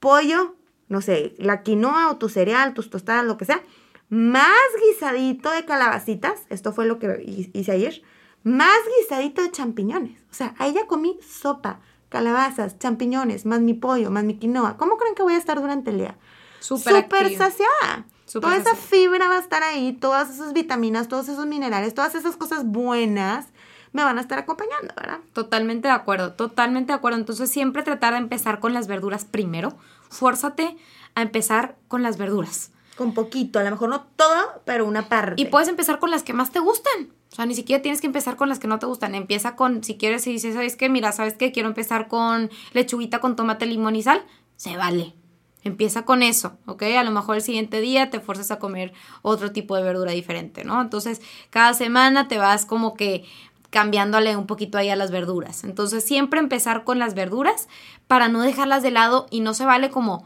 Pollo, 0.00 0.54
no 0.88 1.02
sé, 1.02 1.34
la 1.36 1.62
quinoa 1.62 2.10
o 2.10 2.16
tu 2.16 2.30
cereal, 2.30 2.72
tus 2.72 2.88
tostadas, 2.88 3.26
lo 3.26 3.36
que 3.36 3.44
sea 3.44 3.60
más 4.08 4.68
guisadito 4.80 5.50
de 5.50 5.64
calabacitas, 5.64 6.42
esto 6.48 6.72
fue 6.72 6.86
lo 6.86 6.98
que 6.98 7.22
hice 7.26 7.72
ayer, 7.72 8.02
más 8.44 8.78
guisadito 8.98 9.42
de 9.42 9.50
champiñones. 9.50 10.20
O 10.30 10.34
sea, 10.34 10.54
ahí 10.58 10.72
ya 10.72 10.86
comí 10.86 11.18
sopa, 11.26 11.80
calabazas, 12.08 12.78
champiñones, 12.78 13.46
más 13.46 13.60
mi 13.60 13.74
pollo, 13.74 14.10
más 14.10 14.24
mi 14.24 14.38
quinoa. 14.38 14.76
¿Cómo 14.76 14.96
creen 14.96 15.14
que 15.14 15.22
voy 15.22 15.34
a 15.34 15.38
estar 15.38 15.60
durante 15.60 15.90
el 15.90 15.98
día? 15.98 16.16
Súper 16.60 17.36
saciada. 17.36 18.06
Toda 18.32 18.56
esa 18.56 18.74
fibra 18.74 19.28
va 19.28 19.36
a 19.36 19.40
estar 19.40 19.62
ahí, 19.62 19.92
todas 19.92 20.30
esas 20.30 20.52
vitaminas, 20.52 21.08
todos 21.08 21.28
esos 21.28 21.46
minerales, 21.46 21.94
todas 21.94 22.14
esas 22.14 22.36
cosas 22.36 22.64
buenas 22.66 23.46
me 23.92 24.02
van 24.02 24.18
a 24.18 24.20
estar 24.20 24.38
acompañando, 24.38 24.92
¿verdad? 24.96 25.20
Totalmente 25.32 25.88
de 25.88 25.94
acuerdo, 25.94 26.32
totalmente 26.32 26.88
de 26.88 26.98
acuerdo. 26.98 27.18
Entonces 27.18 27.50
siempre 27.50 27.82
tratar 27.82 28.12
de 28.12 28.18
empezar 28.18 28.60
con 28.60 28.74
las 28.74 28.88
verduras 28.88 29.24
primero. 29.24 29.76
Fuérzate 30.10 30.76
a 31.14 31.22
empezar 31.22 31.76
con 31.88 32.02
las 32.02 32.18
verduras 32.18 32.72
con 32.96 33.14
poquito, 33.14 33.58
a 33.58 33.62
lo 33.62 33.70
mejor 33.70 33.90
no 33.90 34.02
todo, 34.16 34.62
pero 34.64 34.86
una 34.86 35.08
parte. 35.08 35.40
Y 35.40 35.46
puedes 35.46 35.68
empezar 35.68 35.98
con 35.98 36.10
las 36.10 36.22
que 36.22 36.32
más 36.32 36.50
te 36.50 36.58
gustan. 36.58 37.10
O 37.30 37.34
sea, 37.36 37.46
ni 37.46 37.54
siquiera 37.54 37.82
tienes 37.82 38.00
que 38.00 38.06
empezar 38.06 38.36
con 38.36 38.48
las 38.48 38.58
que 38.58 38.68
no 38.68 38.78
te 38.78 38.86
gustan. 38.86 39.14
Empieza 39.14 39.54
con, 39.54 39.84
si 39.84 39.96
quieres, 39.96 40.26
y 40.26 40.32
dices, 40.32 40.54
¿sabes 40.54 40.76
qué? 40.76 40.88
Mira, 40.88 41.12
¿sabes 41.12 41.34
qué? 41.34 41.52
Quiero 41.52 41.68
empezar 41.68 42.08
con 42.08 42.50
lechuguita 42.72 43.20
con 43.20 43.36
tomate, 43.36 43.66
limón 43.66 43.96
y 43.96 44.02
sal. 44.02 44.24
Se 44.56 44.76
vale. 44.76 45.14
Empieza 45.62 46.04
con 46.04 46.22
eso, 46.22 46.56
¿ok? 46.66 46.84
A 46.96 47.04
lo 47.04 47.10
mejor 47.10 47.36
el 47.36 47.42
siguiente 47.42 47.80
día 47.80 48.08
te 48.08 48.20
fuerzas 48.20 48.52
a 48.52 48.58
comer 48.58 48.92
otro 49.22 49.52
tipo 49.52 49.76
de 49.76 49.82
verdura 49.82 50.12
diferente, 50.12 50.64
¿no? 50.64 50.80
Entonces, 50.80 51.20
cada 51.50 51.74
semana 51.74 52.28
te 52.28 52.38
vas 52.38 52.64
como 52.64 52.94
que 52.94 53.24
cambiándole 53.70 54.36
un 54.36 54.46
poquito 54.46 54.78
ahí 54.78 54.88
a 54.88 54.96
las 54.96 55.10
verduras. 55.10 55.64
Entonces, 55.64 56.04
siempre 56.04 56.40
empezar 56.40 56.84
con 56.84 56.98
las 56.98 57.14
verduras 57.14 57.68
para 58.06 58.28
no 58.28 58.40
dejarlas 58.42 58.82
de 58.82 58.92
lado 58.92 59.26
y 59.30 59.40
no 59.40 59.54
se 59.54 59.66
vale 59.66 59.90
como 59.90 60.24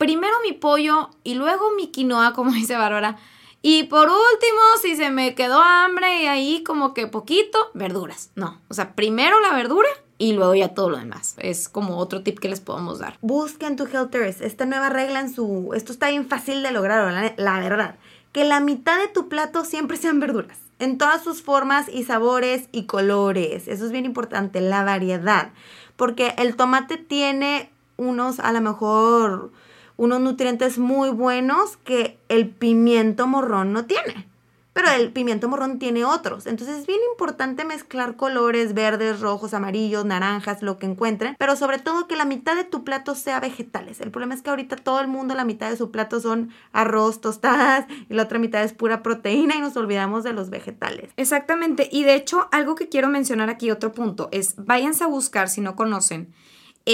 primero 0.00 0.32
mi 0.42 0.54
pollo 0.54 1.10
y 1.24 1.34
luego 1.34 1.72
mi 1.76 1.88
quinoa, 1.88 2.32
como 2.34 2.52
dice 2.52 2.74
Bárbara. 2.76 3.18
Y 3.62 3.84
por 3.84 4.08
último, 4.08 4.60
si 4.80 4.96
se 4.96 5.10
me 5.10 5.34
quedó 5.34 5.60
hambre 5.60 6.22
y 6.22 6.26
ahí 6.26 6.64
como 6.64 6.94
que 6.94 7.06
poquito, 7.06 7.58
verduras. 7.74 8.30
No, 8.34 8.58
o 8.68 8.74
sea, 8.74 8.94
primero 8.94 9.38
la 9.40 9.52
verdura 9.52 9.90
y 10.16 10.32
luego 10.32 10.54
ya 10.54 10.68
todo 10.68 10.88
lo 10.88 10.96
demás. 10.96 11.34
Es 11.36 11.68
como 11.68 11.98
otro 11.98 12.22
tip 12.22 12.38
que 12.38 12.48
les 12.48 12.60
podemos 12.60 12.98
dar. 12.98 13.18
Busquen 13.20 13.76
tu 13.76 13.84
Healthers, 13.84 14.40
esta 14.40 14.64
nueva 14.64 14.88
regla 14.88 15.20
en 15.20 15.30
su... 15.30 15.72
Esto 15.74 15.92
está 15.92 16.08
bien 16.08 16.26
fácil 16.26 16.62
de 16.62 16.70
lograr, 16.70 17.12
la, 17.12 17.34
la 17.36 17.60
verdad. 17.60 17.96
Que 18.32 18.44
la 18.44 18.60
mitad 18.60 18.98
de 18.98 19.08
tu 19.08 19.28
plato 19.28 19.66
siempre 19.66 19.98
sean 19.98 20.18
verduras. 20.18 20.56
En 20.78 20.96
todas 20.96 21.22
sus 21.22 21.42
formas 21.42 21.90
y 21.92 22.04
sabores 22.04 22.70
y 22.72 22.84
colores. 22.84 23.68
Eso 23.68 23.84
es 23.84 23.92
bien 23.92 24.06
importante, 24.06 24.62
la 24.62 24.82
variedad. 24.82 25.50
Porque 25.96 26.34
el 26.38 26.56
tomate 26.56 26.96
tiene 26.96 27.68
unos 27.98 28.40
a 28.40 28.52
lo 28.52 28.62
mejor 28.62 29.52
unos 30.00 30.22
nutrientes 30.22 30.78
muy 30.78 31.10
buenos 31.10 31.76
que 31.76 32.18
el 32.30 32.48
pimiento 32.48 33.26
morrón 33.26 33.74
no 33.74 33.84
tiene. 33.84 34.26
Pero 34.72 34.88
el 34.92 35.12
pimiento 35.12 35.46
morrón 35.46 35.78
tiene 35.78 36.06
otros. 36.06 36.46
Entonces 36.46 36.78
es 36.78 36.86
bien 36.86 37.00
importante 37.12 37.66
mezclar 37.66 38.16
colores 38.16 38.72
verdes, 38.72 39.20
rojos, 39.20 39.52
amarillos, 39.52 40.06
naranjas, 40.06 40.62
lo 40.62 40.78
que 40.78 40.86
encuentren. 40.86 41.36
Pero 41.38 41.54
sobre 41.54 41.80
todo 41.80 42.08
que 42.08 42.16
la 42.16 42.24
mitad 42.24 42.56
de 42.56 42.64
tu 42.64 42.82
plato 42.82 43.14
sea 43.14 43.40
vegetales. 43.40 44.00
El 44.00 44.10
problema 44.10 44.32
es 44.32 44.40
que 44.40 44.48
ahorita 44.48 44.76
todo 44.76 45.00
el 45.00 45.08
mundo, 45.08 45.34
la 45.34 45.44
mitad 45.44 45.68
de 45.68 45.76
su 45.76 45.90
plato 45.90 46.18
son 46.18 46.48
arroz, 46.72 47.20
tostadas 47.20 47.84
y 48.08 48.14
la 48.14 48.22
otra 48.22 48.38
mitad 48.38 48.64
es 48.64 48.72
pura 48.72 49.02
proteína 49.02 49.56
y 49.56 49.60
nos 49.60 49.76
olvidamos 49.76 50.24
de 50.24 50.32
los 50.32 50.48
vegetales. 50.48 51.10
Exactamente. 51.18 51.90
Y 51.92 52.04
de 52.04 52.14
hecho, 52.14 52.48
algo 52.52 52.74
que 52.74 52.88
quiero 52.88 53.10
mencionar 53.10 53.50
aquí, 53.50 53.70
otro 53.70 53.92
punto, 53.92 54.30
es 54.32 54.54
váyanse 54.56 55.04
a 55.04 55.08
buscar 55.08 55.50
si 55.50 55.60
no 55.60 55.76
conocen 55.76 56.32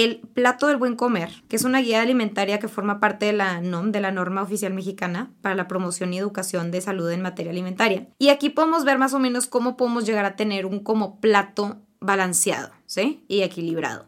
el 0.05 0.21
plato 0.35 0.67
del 0.67 0.77
buen 0.77 0.97
comer, 0.97 1.31
que 1.49 1.57
es 1.57 1.65
una 1.65 1.81
guía 1.81 2.03
alimentaria 2.03 2.59
que 2.59 2.69
forma 2.69 3.01
parte 3.01 3.27
de 3.27 3.33
la 3.33 3.61
norma 3.61 4.43
oficial 4.43 4.75
mexicana 4.75 5.33
para 5.43 5.55
la 5.55 5.69
promoción 5.69 6.13
y 6.13 6.19
educación 6.19 6.71
de 6.71 6.81
salud 6.81 7.11
en 7.11 7.23
materia 7.23 7.53
alimentaria. 7.53 8.09
Y 8.19 8.29
aquí 8.29 8.51
podemos 8.51 8.85
ver 8.85 8.99
más 8.99 9.15
o 9.15 9.19
menos 9.19 9.47
cómo 9.47 9.77
podemos 9.77 10.05
llegar 10.05 10.25
a 10.25 10.37
tener 10.37 10.67
un 10.67 10.81
como 10.81 11.21
plato 11.21 11.79
balanceado, 12.01 12.71
¿sí? 12.87 13.25
Y 13.29 13.43
equilibrado. 13.43 14.07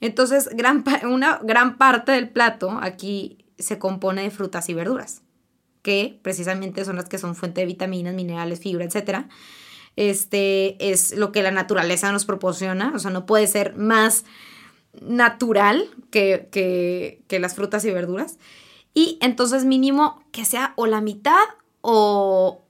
Entonces, 0.00 0.50
una 1.04 1.40
gran 1.42 1.78
parte 1.78 2.12
del 2.12 2.28
plato 2.28 2.78
aquí 2.82 3.38
se 3.58 3.78
compone 3.78 4.22
de 4.22 4.30
frutas 4.30 4.68
y 4.68 4.74
verduras, 4.74 5.22
que 5.82 6.18
precisamente 6.22 6.84
son 6.84 6.96
las 6.96 7.08
que 7.08 7.18
son 7.18 7.34
fuente 7.34 7.60
de 7.60 7.66
vitaminas, 7.66 8.14
minerales, 8.14 8.60
fibra, 8.60 8.84
etc. 8.84 9.26
Este 9.96 10.90
es 10.90 11.16
lo 11.16 11.32
que 11.32 11.42
la 11.42 11.52
naturaleza 11.52 12.10
nos 12.10 12.24
proporciona. 12.24 12.92
O 12.94 12.98
sea, 12.98 13.10
no 13.10 13.26
puede 13.26 13.46
ser 13.46 13.76
más 13.76 14.24
natural 15.00 15.88
que, 16.10 16.48
que, 16.52 17.38
las 17.38 17.54
frutas 17.54 17.84
y 17.84 17.90
verduras. 17.90 18.38
Y 18.94 19.18
entonces 19.22 19.64
mínimo 19.64 20.22
que 20.32 20.44
sea 20.44 20.74
o 20.76 20.86
la 20.86 21.00
mitad 21.00 21.44
o 21.80 22.62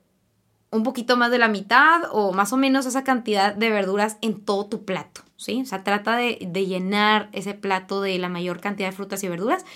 un 0.71 0.85
poquito 0.85 1.17
más 1.17 1.31
de 1.31 1.39
la 1.39 1.49
mitad 1.49 2.03
o 2.13 2.33
más 2.33 2.53
o 2.53 2.57
menos 2.57 2.87
esa 2.87 3.05
cantidad 3.05 3.55
de 3.55 3.71
verduras 3.71 4.17
en 4.23 4.41
todo 4.41 4.67
tu 4.67 4.85
plato, 4.85 5.21
¿sí? 5.37 5.61
O 5.61 5.67
sea, 5.67 5.85
trata 5.85 6.17
de, 6.17 6.37
llenar 6.37 7.29
ese 7.33 7.55
plato 7.55 8.01
de 8.01 8.19
la 8.19 8.31
mayor 8.31 8.61
cantidad 8.61 8.89
de 8.89 8.97
frutas 8.97 9.23
y 9.23 9.29
verduras 9.29 9.67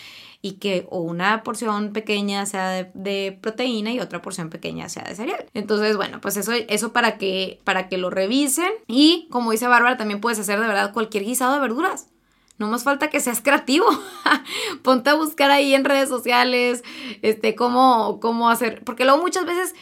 y 0.41 0.53
que 0.53 0.87
o 0.91 1.01
una 1.01 1.43
porción 1.43 1.93
pequeña 1.93 2.47
sea 2.47 2.91
de, 2.95 3.39
proteína 3.43 3.93
y 3.93 4.01
otra 4.01 4.23
porción 4.23 4.49
pequeña 4.49 4.89
sea 4.89 5.03
de 5.03 5.17
cereal. 5.17 5.47
Entonces, 5.53 5.97
bueno, 5.97 6.21
pues 6.23 6.37
eso, 6.39 6.53
eso 6.53 6.93
para, 6.93 7.19
que, 7.19 7.61
para 7.65 7.89
que 7.89 7.99
lo 7.99 8.09
revisen 8.09 8.71
y 8.87 9.29
como 9.31 9.51
dice 9.51 9.67
Bárbara, 9.67 9.99
también 9.99 10.21
puedes 10.21 10.39
hacer 10.39 10.61
de 10.61 10.67
verdad 10.67 10.95
cualquier 10.95 11.25
guisado 11.25 11.55
de 11.55 11.61
verduras. 11.61 12.09
No 12.59 12.69
más 12.69 12.85
falta 12.85 13.11
que 13.11 13.21
seas 13.21 13.41
creativo. 13.41 13.87
Ponte 14.83 15.11
a 15.11 15.15
buscar 15.15 15.51
ahí 15.51 15.75
en 15.75 15.85
redes 15.85 16.09
sociales, 16.09 16.83
este, 17.23 17.55
cómo, 17.55 18.19
cómo 18.21 18.49
hacer, 18.49 18.83
porque 18.85 19.05
luego 19.05 19.21
muchas 19.21 19.45
veces 19.45 19.75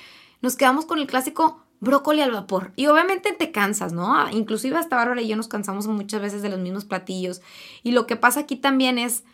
nos 0.42 0.56
quedamos 0.56 0.84
con 0.84 0.98
el 0.98 1.06
clásico 1.06 1.64
brócoli 1.80 2.20
al 2.20 2.32
vapor. 2.32 2.72
Y 2.76 2.87
obviamente 2.87 3.32
te 3.32 3.52
cansas, 3.52 3.92
¿no? 3.92 4.28
Inclusive 4.30 4.76
hasta 4.76 4.96
Bárbara 4.96 5.22
y 5.22 5.28
yo 5.28 5.37
nos 5.37 5.48
cansamos 5.48 5.87
muchas 5.87 6.20
veces 6.20 6.42
de 6.42 6.48
los 6.48 6.58
mismos 6.58 6.84
platillos. 6.84 7.42
Y 7.82 7.92
lo 7.92 8.06
que 8.06 8.16
pasa 8.16 8.40
aquí 8.40 8.56
también 8.56 8.98
es 8.98 9.24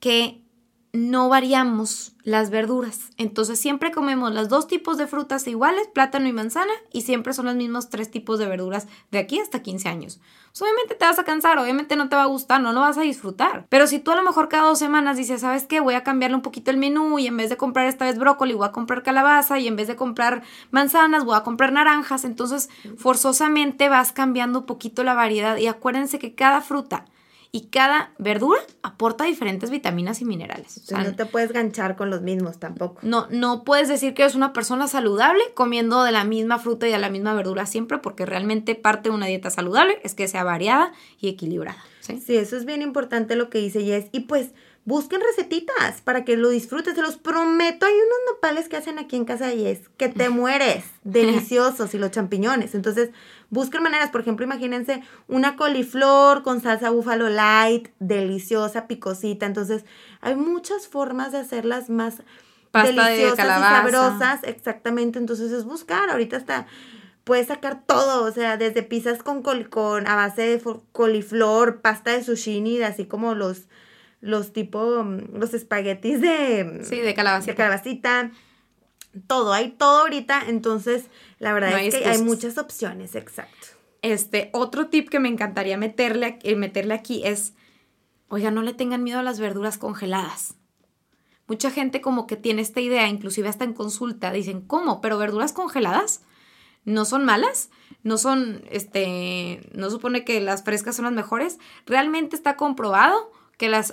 que 0.00 0.40
no 0.92 1.28
variamos 1.28 2.12
las 2.22 2.50
verduras. 2.50 3.10
Entonces 3.16 3.58
siempre 3.58 3.90
comemos 3.90 4.32
los 4.32 4.48
dos 4.48 4.66
tipos 4.66 4.98
de 4.98 5.06
frutas 5.06 5.46
iguales, 5.46 5.88
plátano 5.88 6.28
y 6.28 6.32
manzana, 6.32 6.72
y 6.92 7.02
siempre 7.02 7.32
son 7.32 7.46
los 7.46 7.56
mismos 7.56 7.88
tres 7.88 8.10
tipos 8.10 8.38
de 8.38 8.46
verduras 8.46 8.86
de 9.10 9.18
aquí 9.18 9.38
hasta 9.38 9.62
15 9.62 9.88
años. 9.88 10.20
Pues, 10.58 10.62
obviamente 10.62 10.94
te 10.96 11.04
vas 11.04 11.18
a 11.18 11.24
cansar, 11.24 11.58
obviamente 11.58 11.94
no 11.94 12.08
te 12.08 12.16
va 12.16 12.22
a 12.22 12.26
gustar, 12.26 12.60
no 12.60 12.72
lo 12.72 12.80
vas 12.80 12.98
a 12.98 13.02
disfrutar. 13.02 13.66
Pero 13.68 13.86
si 13.86 13.98
tú 14.00 14.10
a 14.10 14.16
lo 14.16 14.24
mejor 14.24 14.48
cada 14.48 14.64
dos 14.64 14.78
semanas 14.78 15.16
dices, 15.16 15.42
¿sabes 15.42 15.64
qué? 15.64 15.78
Voy 15.78 15.94
a 15.94 16.02
cambiarle 16.02 16.36
un 16.36 16.42
poquito 16.42 16.70
el 16.70 16.78
menú 16.78 17.18
y 17.18 17.28
en 17.28 17.36
vez 17.36 17.48
de 17.48 17.56
comprar 17.56 17.86
esta 17.86 18.06
vez 18.06 18.18
brócoli, 18.18 18.54
voy 18.54 18.66
a 18.66 18.72
comprar 18.72 19.02
calabaza 19.02 19.58
y 19.58 19.68
en 19.68 19.76
vez 19.76 19.86
de 19.86 19.96
comprar 19.96 20.42
manzanas, 20.70 21.24
voy 21.24 21.36
a 21.36 21.44
comprar 21.44 21.72
naranjas. 21.72 22.24
Entonces 22.24 22.70
forzosamente 22.96 23.88
vas 23.88 24.12
cambiando 24.12 24.60
un 24.60 24.66
poquito 24.66 25.04
la 25.04 25.14
variedad 25.14 25.56
y 25.58 25.68
acuérdense 25.68 26.18
que 26.18 26.34
cada 26.34 26.60
fruta 26.60 27.04
y 27.50 27.68
cada 27.68 28.12
verdura 28.18 28.60
aporta 28.82 29.24
diferentes 29.24 29.70
vitaminas 29.70 30.20
y 30.20 30.24
minerales. 30.24 30.78
O 30.78 30.80
sea, 30.80 31.02
no 31.02 31.16
te 31.16 31.24
puedes 31.24 31.52
ganchar 31.52 31.96
con 31.96 32.10
los 32.10 32.20
mismos 32.20 32.58
tampoco. 32.58 33.00
No, 33.02 33.26
no 33.30 33.64
puedes 33.64 33.88
decir 33.88 34.14
que 34.14 34.22
eres 34.22 34.34
una 34.34 34.52
persona 34.52 34.86
saludable 34.86 35.42
comiendo 35.54 36.02
de 36.02 36.12
la 36.12 36.24
misma 36.24 36.58
fruta 36.58 36.86
y 36.86 36.92
de 36.92 36.98
la 36.98 37.08
misma 37.08 37.34
verdura 37.34 37.64
siempre, 37.64 37.98
porque 37.98 38.26
realmente 38.26 38.74
parte 38.74 39.08
de 39.08 39.14
una 39.14 39.26
dieta 39.26 39.50
saludable 39.50 39.98
es 40.04 40.14
que 40.14 40.28
sea 40.28 40.44
variada 40.44 40.92
y 41.20 41.28
equilibrada. 41.28 41.82
Sí, 42.00 42.20
sí 42.20 42.36
eso 42.36 42.56
es 42.56 42.64
bien 42.64 42.82
importante 42.82 43.34
lo 43.34 43.48
que 43.48 43.58
dice 43.58 43.82
Jess. 43.82 44.08
Y 44.12 44.20
pues 44.20 44.50
busquen 44.84 45.20
recetitas 45.20 46.00
para 46.02 46.24
que 46.24 46.36
lo 46.36 46.48
disfrutes. 46.48 46.94
Se 46.94 47.02
los 47.02 47.16
prometo, 47.16 47.86
hay 47.86 47.92
unos 47.92 48.34
nopales 48.34 48.68
que 48.68 48.76
hacen 48.76 48.98
aquí 48.98 49.16
en 49.16 49.24
casa 49.24 49.46
de 49.48 49.56
Jess 49.56 49.90
que 49.96 50.08
te 50.08 50.28
mueres. 50.30 50.84
Deliciosos 51.04 51.94
y 51.94 51.98
los 51.98 52.10
champiñones. 52.10 52.74
Entonces, 52.74 53.10
busquen 53.50 53.82
maneras. 53.82 54.10
Por 54.10 54.22
ejemplo, 54.22 54.44
imagínense 54.44 55.02
una 55.26 55.56
coliflor 55.56 56.42
con 56.42 56.60
salsa 56.60 56.90
búfalo 56.90 57.28
light, 57.28 57.88
deliciosa, 57.98 58.86
picosita. 58.86 59.46
Entonces, 59.46 59.84
hay 60.20 60.36
muchas 60.36 60.88
formas 60.88 61.32
de 61.32 61.38
hacerlas 61.38 61.90
más 61.90 62.22
deliciosas 62.72 63.38
y 63.38 63.62
sabrosas. 63.62 64.40
Exactamente. 64.44 65.18
Entonces, 65.18 65.52
es 65.52 65.64
buscar. 65.64 66.10
Ahorita 66.10 66.36
está 66.36 66.66
puedes 67.28 67.48
sacar 67.48 67.82
todo, 67.84 68.24
o 68.24 68.32
sea, 68.32 68.56
desde 68.56 68.82
pizzas 68.82 69.22
con, 69.22 69.42
con 69.42 70.08
a 70.08 70.16
base 70.16 70.40
de 70.40 70.62
coliflor, 70.92 71.82
pasta 71.82 72.12
de 72.12 72.24
sushi, 72.24 72.82
así 72.82 73.04
como 73.04 73.34
los 73.34 73.68
los 74.20 74.52
tipo, 74.52 75.02
mm, 75.04 75.36
los 75.38 75.54
espaguetis 75.54 76.20
de... 76.20 76.80
Sí, 76.84 76.96
de 76.96 77.14
calabacita. 77.14 77.52
De 77.52 77.56
calabacita. 77.56 78.32
Todo, 79.26 79.52
hay 79.52 79.70
todo 79.70 80.02
ahorita, 80.02 80.44
entonces 80.48 81.06
la 81.38 81.52
verdad 81.52 81.80
es 81.80 81.94
que 81.94 82.06
hay 82.06 82.22
muchas 82.22 82.58
opciones, 82.58 83.14
exacto. 83.14 83.68
Este, 84.02 84.50
otro 84.52 84.88
tip 84.88 85.08
que 85.08 85.18
me 85.18 85.28
encantaría 85.28 85.76
meterle, 85.76 86.38
eh, 86.42 86.56
meterle 86.56 86.94
aquí 86.94 87.22
es, 87.24 87.54
oiga, 88.28 88.50
no 88.50 88.62
le 88.62 88.74
tengan 88.74 89.02
miedo 89.02 89.18
a 89.18 89.22
las 89.22 89.40
verduras 89.40 89.78
congeladas. 89.78 90.54
Mucha 91.46 91.70
gente 91.70 92.00
como 92.00 92.26
que 92.26 92.36
tiene 92.36 92.60
esta 92.60 92.80
idea, 92.80 93.08
inclusive 93.08 93.48
hasta 93.48 93.64
en 93.64 93.72
consulta, 93.72 94.30
dicen, 94.30 94.60
¿cómo? 94.60 95.00
¿Pero 95.00 95.16
verduras 95.16 95.52
congeladas? 95.52 96.22
¿No 96.84 97.06
son 97.06 97.24
malas? 97.24 97.70
¿No 98.02 98.18
son, 98.18 98.62
este, 98.70 99.68
no 99.72 99.90
supone 99.90 100.24
que 100.24 100.40
las 100.40 100.62
frescas 100.62 100.96
son 100.96 101.06
las 101.06 101.14
mejores? 101.14 101.58
Realmente 101.86 102.36
está 102.36 102.56
comprobado 102.56 103.32
que 103.58 103.68
las, 103.68 103.92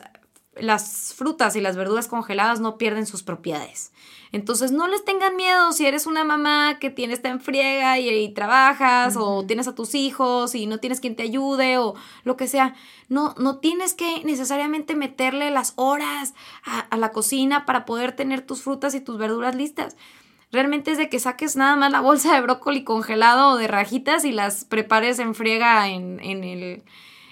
las 0.56 1.14
frutas 1.14 1.56
y 1.58 1.62
las 1.62 1.76
verduras 1.76 2.08
congeladas 2.08 2.62
no 2.62 2.78
pierden 2.78 3.06
sus 3.06 3.24
propiedades. 3.24 3.92
Entonces 4.32 4.72
no 4.72 4.88
les 4.88 5.06
tengan 5.06 5.36
miedo 5.36 5.72
si 5.72 5.86
eres 5.86 6.06
una 6.08 6.24
mamá 6.24 6.78
que 6.80 6.90
tiene 6.90 7.14
esta 7.14 7.30
enfriega 7.30 8.00
y, 8.00 8.34
trabajas 8.34 9.16
o 9.18 9.46
tienes 9.46 9.68
a 9.68 9.76
tus 9.76 9.96
hijos 9.96 10.56
y 10.56 10.66
no 10.66 10.80
tienes 10.80 11.00
quien 11.00 11.16
te 11.16 11.24
ayude 11.24 11.78
o 11.78 11.96
lo 12.24 12.38
que 12.38 12.48
sea. 12.48 12.76
No, 13.08 13.34
no 13.38 13.60
tienes 13.60 13.94
que 13.94 14.24
necesariamente 14.24 14.96
meterle 14.96 15.52
las 15.52 15.74
horas 15.76 16.34
a, 16.64 16.80
a 16.80 16.98
la 16.98 17.12
cocina 17.12 17.66
para 17.66 17.86
poder 17.86 18.14
tener 18.14 18.42
tus 18.42 18.62
frutas 18.62 18.94
y 18.94 19.02
tus 19.02 19.18
verduras 19.18 19.56
listas. 19.56 19.96
Realmente 20.52 20.92
es 20.92 20.98
de 20.98 21.10
que 21.10 21.20
saques 21.20 21.56
nada 21.56 21.76
más 21.76 21.92
la 21.92 22.02
bolsa 22.02 22.34
de 22.34 22.42
brócoli 22.42 22.84
congelado 22.84 23.52
o 23.52 23.58
de 23.58 23.68
rajitas 23.68 24.26
y 24.26 24.32
las 24.32 24.64
prepares 24.66 25.20
en 25.20 25.34
friega 25.36 25.90
en, 25.90 26.20
en 26.22 26.44
el 26.44 26.84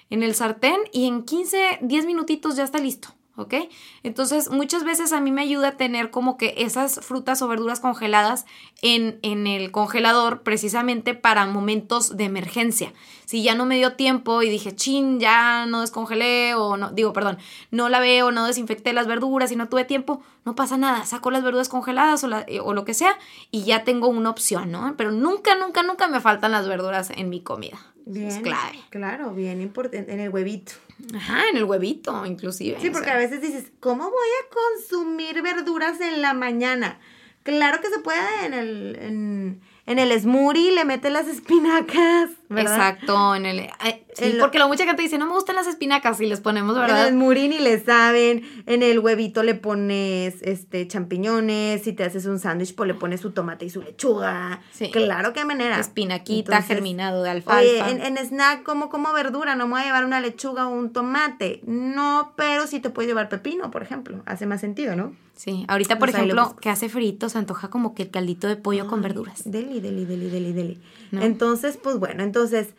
en 0.10 0.24
el 0.24 0.36
sartén 0.36 0.78
y 0.92 1.08
en 1.08 1.24
15, 1.24 1.80
10 1.82 2.06
minutitos 2.06 2.56
ya 2.56 2.64
está 2.64 2.80
listo. 2.80 3.10
¿Ok? 3.36 3.56
Entonces, 4.04 4.50
muchas 4.52 4.84
veces 4.84 5.12
a 5.12 5.20
mí 5.20 5.32
me 5.32 5.42
ayuda 5.42 5.70
a 5.70 5.78
tener 5.78 6.12
como 6.12 6.38
que 6.38 6.54
esas 6.58 7.00
frutas 7.02 7.42
o 7.42 7.48
verduras 7.48 7.80
congeladas 7.80 8.46
en, 8.82 9.20
en, 9.24 9.48
el 9.48 9.72
congelador 9.72 10.44
precisamente 10.44 11.16
para 11.16 11.46
momentos 11.48 12.16
de 12.16 12.26
emergencia. 12.26 12.94
Si 13.26 13.42
ya 13.42 13.56
no 13.56 13.66
me 13.66 13.78
dio 13.78 13.94
tiempo 13.94 14.44
y 14.44 14.50
dije, 14.50 14.76
chin, 14.76 15.20
ya 15.20 15.66
no 15.66 15.82
descongelé 15.82 16.54
o 16.54 16.78
no, 16.78 16.92
digo, 16.92 17.14
perdón, 17.14 17.40
no 17.72 17.90
lavé 17.90 18.22
o 18.22 18.32
no 18.32 18.46
desinfecté 18.46 18.94
las 18.94 19.08
verduras 19.08 19.52
y 19.52 19.56
no 19.56 19.68
tuve 19.68 19.86
tiempo, 19.86 20.22
no 20.46 20.56
pasa 20.56 20.78
nada, 20.78 21.06
saco 21.06 21.32
las 21.32 21.44
verduras 21.44 21.70
congeladas 21.70 22.24
o, 22.24 22.30
eh, 22.48 22.60
o 22.60 22.74
lo 22.74 22.86
que 22.86 22.94
sea 22.94 23.18
y 23.50 23.64
ya 23.64 23.84
tengo 23.84 24.10
una 24.10 24.30
opción, 24.30 24.72
¿no? 24.72 24.94
Pero 24.96 25.12
nunca, 25.12 25.56
nunca, 25.56 25.82
nunca 25.82 26.08
me 26.08 26.22
faltan 26.22 26.52
las 26.52 26.68
verduras 26.68 27.10
en 27.10 27.30
mi 27.30 27.42
comida. 27.42 27.80
Bien, 28.06 28.28
es 28.28 28.40
clave. 28.40 28.80
Claro, 28.90 29.34
bien 29.34 29.62
importante. 29.62 30.12
En 30.12 30.20
el 30.20 30.30
huevito. 30.30 30.74
Ajá, 31.16 31.50
en 31.50 31.58
el 31.58 31.64
huevito, 31.66 32.26
inclusive. 32.26 32.78
Sí, 32.82 32.90
porque 32.90 33.12
a 33.12 33.18
veces 33.18 33.42
dices, 33.42 33.72
¿cómo 33.80 34.06
voy 34.06 34.12
a 34.12 34.54
consumir 34.54 35.42
verduras 35.42 36.00
en 36.02 36.22
la 36.22 36.34
mañana? 36.34 37.00
Claro 37.44 37.82
que 37.82 37.90
se 37.90 38.00
puede 38.00 38.46
en 38.46 38.54
el, 38.54 38.98
en, 39.00 39.62
en 39.86 40.00
el 40.00 40.18
smoothie 40.20 40.72
le 40.72 40.86
mete 40.86 41.10
las 41.10 41.28
espinacas, 41.28 42.30
¿verdad? 42.50 42.74
Exacto, 42.74 43.36
en 43.36 43.46
el... 43.46 43.70
sí, 44.16 44.36
porque 44.40 44.60
la 44.60 44.68
mucha 44.68 44.86
gente 44.86 45.02
dice, 45.02 45.18
no 45.18 45.26
me 45.26 45.34
gustan 45.34 45.56
las 45.56 45.68
espinacas 45.68 46.20
y 46.22 46.26
les 46.26 46.42
ponemos, 46.42 46.76
¿verdad? 46.76 47.08
En 47.08 47.14
el 47.14 47.20
smoothie 47.20 47.50
ni 47.50 47.60
le 47.60 47.80
saben, 47.84 48.44
en 48.66 48.84
el 48.84 49.00
huevito 49.00 49.44
le 49.44 49.56
pones 49.56 50.42
este 50.42 50.88
champiñones, 50.88 51.84
si 51.84 51.94
te 51.94 52.04
haces 52.04 52.26
un 52.26 52.40
sándwich, 52.40 52.76
pues 52.76 52.88
le 52.88 52.94
pones 52.94 53.22
su 53.22 53.32
tomate 53.32 53.66
y 53.66 53.70
su 53.70 53.82
lechuga. 53.82 54.62
Sí. 54.72 54.90
Claro 54.92 55.34
que 55.34 55.46
manera. 55.46 55.80
Espinaquita, 55.80 56.62
germinado 56.62 57.24
de 57.24 57.30
alfalfa. 57.30 57.60
Oye, 57.60 57.80
en, 57.80 58.02
en, 58.02 58.18
snack, 58.18 58.64
como 58.64 58.90
como 58.90 59.14
verdura, 59.14 59.56
no 59.56 59.68
me 59.68 59.74
voy 59.74 59.82
a 59.82 59.86
llevar 59.86 60.06
una 60.06 60.22
lechuga 60.22 60.68
o 60.68 60.74
un 60.74 60.92
tomate. 60.92 61.62
No, 61.66 62.34
pero 62.36 62.68
sí 62.68 62.80
te 62.80 62.90
puedes 62.90 63.10
llevar 63.10 63.30
pepino, 63.30 63.72
por 63.72 63.84
ejemplo. 63.84 64.22
Hace 64.26 64.46
más 64.46 64.62
sentido, 64.62 64.96
¿no? 64.96 65.14
Sí, 65.36 65.66
ahorita, 65.68 65.98
por 65.98 66.10
ejemplo, 66.10 66.56
que 66.62 66.70
hace 66.70 66.90
frito, 66.90 67.28
se 67.28 67.38
antoja 67.38 67.70
como 67.70 67.96
que 67.96 68.04
el 68.04 68.12
caldito 68.12 68.48
de 68.48 68.56
pollo 68.56 68.88
con 68.88 69.02
verduras. 69.02 69.42
Deli, 69.46 69.80
deli, 69.80 70.06
deli, 70.06 70.30
deli, 70.30 70.54
deli. 70.54 70.82
Entonces, 71.12 71.78
pues 71.82 71.98
bueno, 71.98 72.24
entonces, 72.24 72.70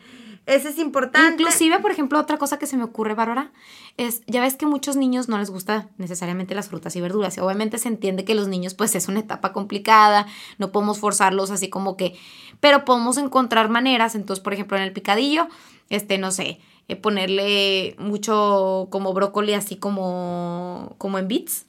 ese 0.45 0.69
es 0.69 0.77
importante. 0.77 1.41
Inclusive, 1.41 1.79
por 1.79 1.91
ejemplo, 1.91 2.19
otra 2.19 2.37
cosa 2.37 2.59
que 2.59 2.67
se 2.67 2.77
me 2.77 2.83
ocurre, 2.83 3.15
Bárbara, 3.15 3.51
es, 3.97 4.21
ya 4.27 4.41
ves 4.41 4.55
que 4.55 4.65
muchos 4.65 4.95
niños 4.95 5.27
no 5.27 5.37
les 5.37 5.49
gusta 5.49 5.89
necesariamente 5.97 6.53
las 6.53 6.69
frutas 6.69 6.95
y 6.95 7.01
verduras. 7.01 7.37
Y 7.37 7.39
obviamente 7.39 7.77
se 7.77 7.87
entiende 7.87 8.25
que 8.25 8.35
los 8.35 8.47
niños, 8.47 8.73
pues, 8.73 8.95
es 8.95 9.07
una 9.07 9.21
etapa 9.21 9.53
complicada, 9.53 10.27
no 10.57 10.71
podemos 10.71 10.99
forzarlos 10.99 11.49
así 11.49 11.69
como 11.69 11.97
que, 11.97 12.15
pero 12.59 12.85
podemos 12.85 13.17
encontrar 13.17 13.69
maneras. 13.69 14.15
Entonces, 14.15 14.43
por 14.43 14.53
ejemplo, 14.53 14.77
en 14.77 14.83
el 14.83 14.93
picadillo, 14.93 15.47
este, 15.89 16.17
no 16.17 16.31
sé, 16.31 16.59
eh, 16.87 16.95
ponerle 16.95 17.95
mucho 17.97 18.87
como 18.91 19.13
brócoli 19.13 19.53
así 19.53 19.77
como, 19.77 20.95
como 20.99 21.17
en 21.17 21.27
bits 21.27 21.65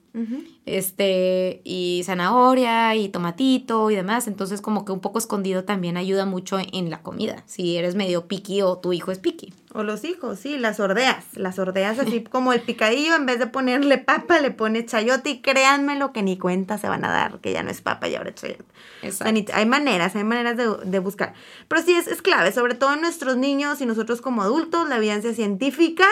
este, 0.65 1.61
y 1.65 2.03
zanahoria 2.05 2.95
y 2.95 3.09
tomatito 3.09 3.91
y 3.91 3.97
demás. 3.97 4.27
Entonces, 4.29 4.61
como 4.61 4.85
que 4.85 4.93
un 4.93 5.01
poco 5.01 5.19
escondido 5.19 5.65
también 5.65 5.97
ayuda 5.97 6.25
mucho 6.25 6.59
en 6.59 6.91
la 6.91 7.03
comida. 7.03 7.43
Si 7.47 7.77
eres 7.77 7.95
medio 7.95 8.27
piqui 8.27 8.63
o 8.63 8.79
tu 8.79 8.93
hijo 8.93 9.13
es 9.13 9.19
piqui. 9.19 9.53
O 9.73 9.83
los 9.83 10.05
hijos, 10.05 10.39
sí, 10.39 10.57
las 10.57 10.81
ordeas. 10.81 11.25
Las 11.35 11.59
ordeas 11.59 11.99
así 11.99 12.25
como 12.31 12.53
el 12.55 12.63
picadillo, 12.63 13.15
en 13.15 13.27
vez 13.27 13.39
de 13.39 13.47
ponerle 13.47 13.99
papa, 13.99 14.41
le 14.41 14.51
pone 14.51 14.87
chayote 14.87 15.31
y 15.31 15.41
créanme 15.41 15.99
lo 15.99 16.13
que 16.13 16.23
ni 16.23 16.39
cuenta 16.39 16.79
se 16.79 16.89
van 16.89 17.05
a 17.05 17.11
dar, 17.11 17.39
que 17.41 17.53
ya 17.53 17.63
no 17.63 17.71
es 17.71 17.83
papa 17.83 18.09
y 18.09 18.15
ahora 18.15 18.31
es 18.31 18.37
chayote. 18.37 18.65
Exacto. 19.03 19.53
hay 19.53 19.67
maneras, 19.67 20.17
hay 20.17 20.25
maneras 20.25 20.57
de, 20.57 20.69
de 20.85 20.99
buscar. 20.99 21.35
Pero 21.69 21.83
sí 21.83 21.93
es, 21.93 22.07
es, 22.07 22.23
clave, 22.23 22.53
sobre 22.53 22.75
todo 22.75 22.95
en 22.95 23.03
nuestros 23.03 23.37
niños 23.37 23.81
y 23.83 23.87
nosotros 23.87 24.23
como 24.23 24.43
adultos, 24.43 24.89
la 24.89 24.97
evidencia 24.97 25.35
científica 25.35 26.07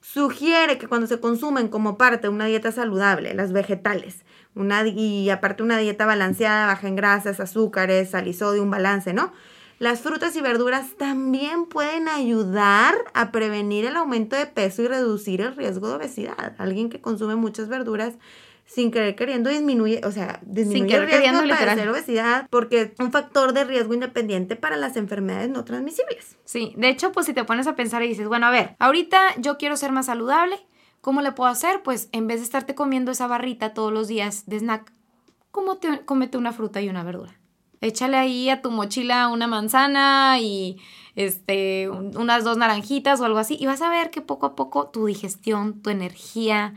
sugiere 0.00 0.78
que 0.78 0.88
cuando 0.88 1.06
se 1.06 1.20
consumen 1.20 1.68
como 1.68 1.98
parte 1.98 2.22
de 2.22 2.28
una 2.28 2.46
dieta 2.46 2.72
saludable, 2.72 3.34
las 3.34 3.52
vegetales, 3.52 4.24
una, 4.54 4.86
y 4.86 5.30
aparte 5.30 5.62
una 5.62 5.78
dieta 5.78 6.06
balanceada, 6.06 6.66
baja 6.66 6.88
en 6.88 6.96
grasas, 6.96 7.40
azúcares, 7.40 8.10
sal 8.10 8.26
y 8.26 8.32
sodio, 8.32 8.62
un 8.62 8.70
balance, 8.70 9.12
¿no? 9.12 9.32
Las 9.78 10.00
frutas 10.00 10.36
y 10.36 10.42
verduras 10.42 10.96
también 10.98 11.64
pueden 11.64 12.06
ayudar 12.08 12.94
a 13.14 13.32
prevenir 13.32 13.86
el 13.86 13.96
aumento 13.96 14.36
de 14.36 14.44
peso 14.44 14.82
y 14.82 14.88
reducir 14.88 15.40
el 15.40 15.56
riesgo 15.56 15.88
de 15.88 15.94
obesidad. 15.94 16.54
Alguien 16.58 16.90
que 16.90 17.00
consume 17.00 17.34
muchas 17.34 17.68
verduras 17.68 18.18
sin 18.72 18.92
querer 18.92 19.16
queriendo 19.16 19.50
disminuye, 19.50 20.00
o 20.04 20.12
sea, 20.12 20.38
disminuye 20.42 20.94
el 20.94 21.06
riesgo 21.06 21.42
de 21.42 21.48
padecer 21.48 21.88
obesidad 21.88 22.46
porque 22.50 22.82
es 22.82 22.92
un 23.00 23.10
factor 23.10 23.52
de 23.52 23.64
riesgo 23.64 23.94
independiente 23.94 24.54
para 24.54 24.76
las 24.76 24.96
enfermedades 24.96 25.50
no 25.50 25.64
transmisibles. 25.64 26.36
Sí, 26.44 26.72
de 26.76 26.88
hecho, 26.88 27.10
pues 27.10 27.26
si 27.26 27.34
te 27.34 27.42
pones 27.42 27.66
a 27.66 27.74
pensar 27.74 28.04
y 28.04 28.08
dices, 28.08 28.28
bueno, 28.28 28.46
a 28.46 28.50
ver, 28.50 28.76
ahorita 28.78 29.20
yo 29.38 29.58
quiero 29.58 29.76
ser 29.76 29.90
más 29.90 30.06
saludable, 30.06 30.56
¿cómo 31.00 31.20
le 31.20 31.32
puedo 31.32 31.50
hacer? 31.50 31.82
Pues 31.82 32.08
en 32.12 32.28
vez 32.28 32.38
de 32.38 32.44
estarte 32.44 32.76
comiendo 32.76 33.10
esa 33.10 33.26
barrita 33.26 33.74
todos 33.74 33.92
los 33.92 34.06
días 34.06 34.46
de 34.46 34.60
snack, 34.60 34.92
¿cómo 35.50 35.78
te, 35.78 36.04
cómete 36.04 36.38
una 36.38 36.52
fruta 36.52 36.80
y 36.80 36.88
una 36.88 37.02
verdura? 37.02 37.40
échale 37.82 38.18
ahí 38.18 38.50
a 38.50 38.60
tu 38.60 38.70
mochila 38.70 39.28
una 39.28 39.46
manzana 39.46 40.38
y 40.38 40.76
este, 41.16 41.88
unas 41.88 42.44
dos 42.44 42.58
naranjitas 42.58 43.20
o 43.20 43.24
algo 43.24 43.38
así, 43.38 43.56
y 43.58 43.64
vas 43.64 43.80
a 43.80 43.88
ver 43.88 44.10
que 44.10 44.20
poco 44.20 44.44
a 44.44 44.54
poco 44.54 44.88
tu 44.88 45.06
digestión, 45.06 45.80
tu 45.80 45.88
energía, 45.88 46.74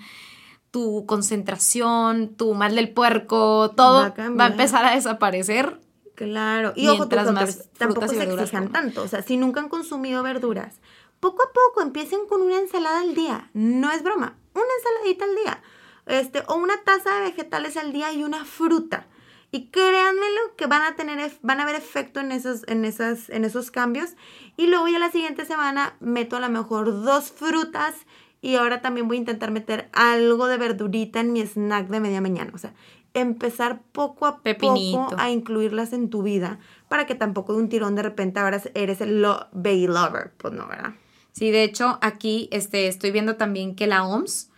tu 0.74 1.06
concentración, 1.06 2.34
tu 2.36 2.56
mal 2.56 2.76
del 2.76 2.92
puerco, 2.92 3.70
todo 3.78 4.12
va 4.36 4.46
a, 4.46 4.48
empezar 4.48 4.84
a 4.84 4.96
desaparecer. 4.96 5.80
Claro, 6.16 6.74
y 6.76 6.88
ojo, 6.88 7.08
más 7.32 7.70
tampoco 7.78 8.08
se 8.08 8.24
exijan 8.24 8.72
tanto, 8.72 9.04
o 9.04 9.08
sea, 9.08 9.22
si 9.22 9.38
nunca 9.38 9.60
han 9.60 9.70
consumido 9.70 10.24
verduras, 10.24 10.80
poco 11.20 11.44
a 11.44 11.54
poco 11.54 11.84
empiecen 11.84 12.26
con 12.28 12.42
una 12.42 12.58
ensalada 12.58 13.02
al 13.02 13.14
día, 13.14 13.52
no 13.54 13.92
es 13.92 14.02
broma, 14.02 14.36
una 14.56 14.66
ensaladita 14.80 15.26
al 15.26 15.36
día, 15.36 15.64
este, 16.08 16.44
o 16.48 16.56
una 16.56 16.82
taza 16.84 17.18
de 17.18 17.22
vegetales 17.30 17.78
al 17.78 17.94
día 17.94 18.12
y 18.12 18.24
una 18.24 18.44
fruta. 18.44 19.06
Y 19.52 19.68
créanmelo 19.68 20.56
que 20.58 20.66
van 20.66 20.82
a 20.82 20.96
tener, 20.96 21.32
van 21.44 21.60
a 21.60 21.64
haber 21.64 21.76
efecto 21.76 22.20
en 22.20 22.32
esos, 22.32 22.64
en, 22.68 22.86
esas, 22.86 23.30
en 23.30 23.46
esos 23.46 23.70
cambios. 23.70 24.16
Y 24.58 24.66
luego 24.66 24.88
ya 24.88 24.98
la 24.98 25.12
siguiente 25.12 25.46
semana 25.46 25.96
meto 26.00 26.38
a 26.38 26.40
lo 26.40 26.50
mejor 26.50 27.04
dos 27.04 27.32
frutas 27.32 27.94
y 28.44 28.58
ahora 28.58 28.82
también 28.82 29.08
voy 29.08 29.16
a 29.16 29.22
intentar 29.22 29.52
meter 29.52 29.90
algo 29.94 30.48
de 30.48 30.58
verdurita 30.58 31.22
en 31.22 31.32
mi 31.32 31.42
snack 31.42 31.88
de 31.88 32.02
media 32.02 32.20
mañana. 32.20 32.52
O 32.54 32.58
sea, 32.58 32.74
empezar 33.14 33.82
poco 33.94 34.26
a 34.26 34.42
poco 34.42 35.08
a 35.18 35.32
incluirlas 35.32 35.94
en 35.94 36.10
tu 36.10 36.24
vida 36.24 36.60
para 36.90 37.06
que 37.06 37.16
tampoco 37.16 37.54
de 37.54 37.60
un 37.60 37.70
tirón 37.70 37.96
de 37.96 38.04
repente 38.04 38.42
ahora 38.42 38.62
eres 38.74 39.00
el 39.00 39.22
lo 39.22 39.48
baby 39.54 39.88
lover. 39.88 40.34
Pues 40.38 40.54
no, 40.54 40.68
¿verdad? 40.68 40.94
Sí, 41.32 41.52
de 41.52 41.64
hecho, 41.64 42.00
aquí 42.02 42.50
este, 42.52 42.88
estoy 42.88 43.12
viendo 43.12 43.38
también 43.38 43.76
que 43.76 43.88
la 43.88 44.06
OMS 44.06 44.50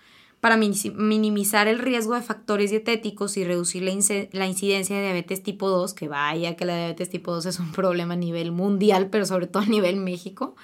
para 0.41 0.57
minimizar 0.57 1.67
el 1.67 1.77
riesgo 1.77 2.15
de 2.15 2.23
factores 2.23 2.71
dietéticos 2.71 3.37
y 3.37 3.43
reducir 3.43 3.83
la, 3.83 3.91
incidencia 4.47 4.95
de 4.95 5.03
diabetes 5.03 5.43
tipo 5.43 5.69
2, 5.69 5.93
que 5.93 6.07
vaya 6.07 6.55
que 6.55 6.65
la 6.65 6.75
diabetes 6.75 7.11
tipo 7.11 7.33
2 7.33 7.45
es 7.45 7.59
un 7.59 7.71
problema 7.71 8.15
a 8.15 8.17
nivel 8.17 8.51
mundial, 8.51 9.09
pero 9.11 9.27
sobre 9.27 9.45
todo 9.45 9.61
a 9.61 9.67
nivel 9.67 9.97
México, 9.97 10.55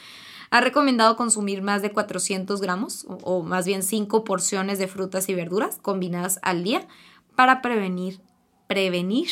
ha 0.52 0.62
recomendado 0.62 1.16
consumir 1.16 1.62
más 1.62 1.82
de 1.82 1.92
400 1.92 2.62
gramos 2.62 3.08
o, 3.08 3.42
más 3.42 3.66
bien 3.66 3.82
5 3.82 4.24
porciones 4.24 4.78
de 4.78 4.88
frutas 4.88 5.28
y 5.30 5.34
verduras 5.34 5.80
combinadas 5.82 6.40
al 6.44 6.64
día 6.64 6.88
para 7.36 7.62
prevenir, 7.62 8.20
prevenir 8.68 9.30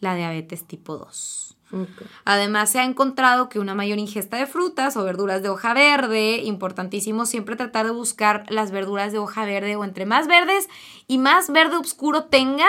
la 0.00 0.14
diabetes 0.14 0.66
tipo 0.66 0.96
2. 0.96 1.56
Además, 2.24 2.70
se 2.70 2.78
ha 2.78 2.84
encontrado 2.84 3.48
que 3.48 3.58
una 3.58 3.74
mayor 3.74 3.98
ingesta 3.98 4.38
de 4.38 4.46
frutas 4.46 4.96
o 4.96 5.04
verduras 5.04 5.42
de 5.42 5.48
hoja 5.50 5.74
verde, 5.74 6.38
importantísimo 6.44 7.26
siempre 7.26 7.56
tratar 7.56 7.86
de 7.86 7.92
buscar 7.92 8.44
las 8.48 8.70
verduras 8.70 9.12
de 9.12 9.18
hoja 9.18 9.44
verde 9.44 9.76
o 9.76 9.84
entre 9.84 10.06
más 10.06 10.26
verdes 10.26 10.68
y 11.06 11.18
más 11.18 11.50
verde 11.50 11.76
oscuro 11.76 12.24
tenga, 12.24 12.68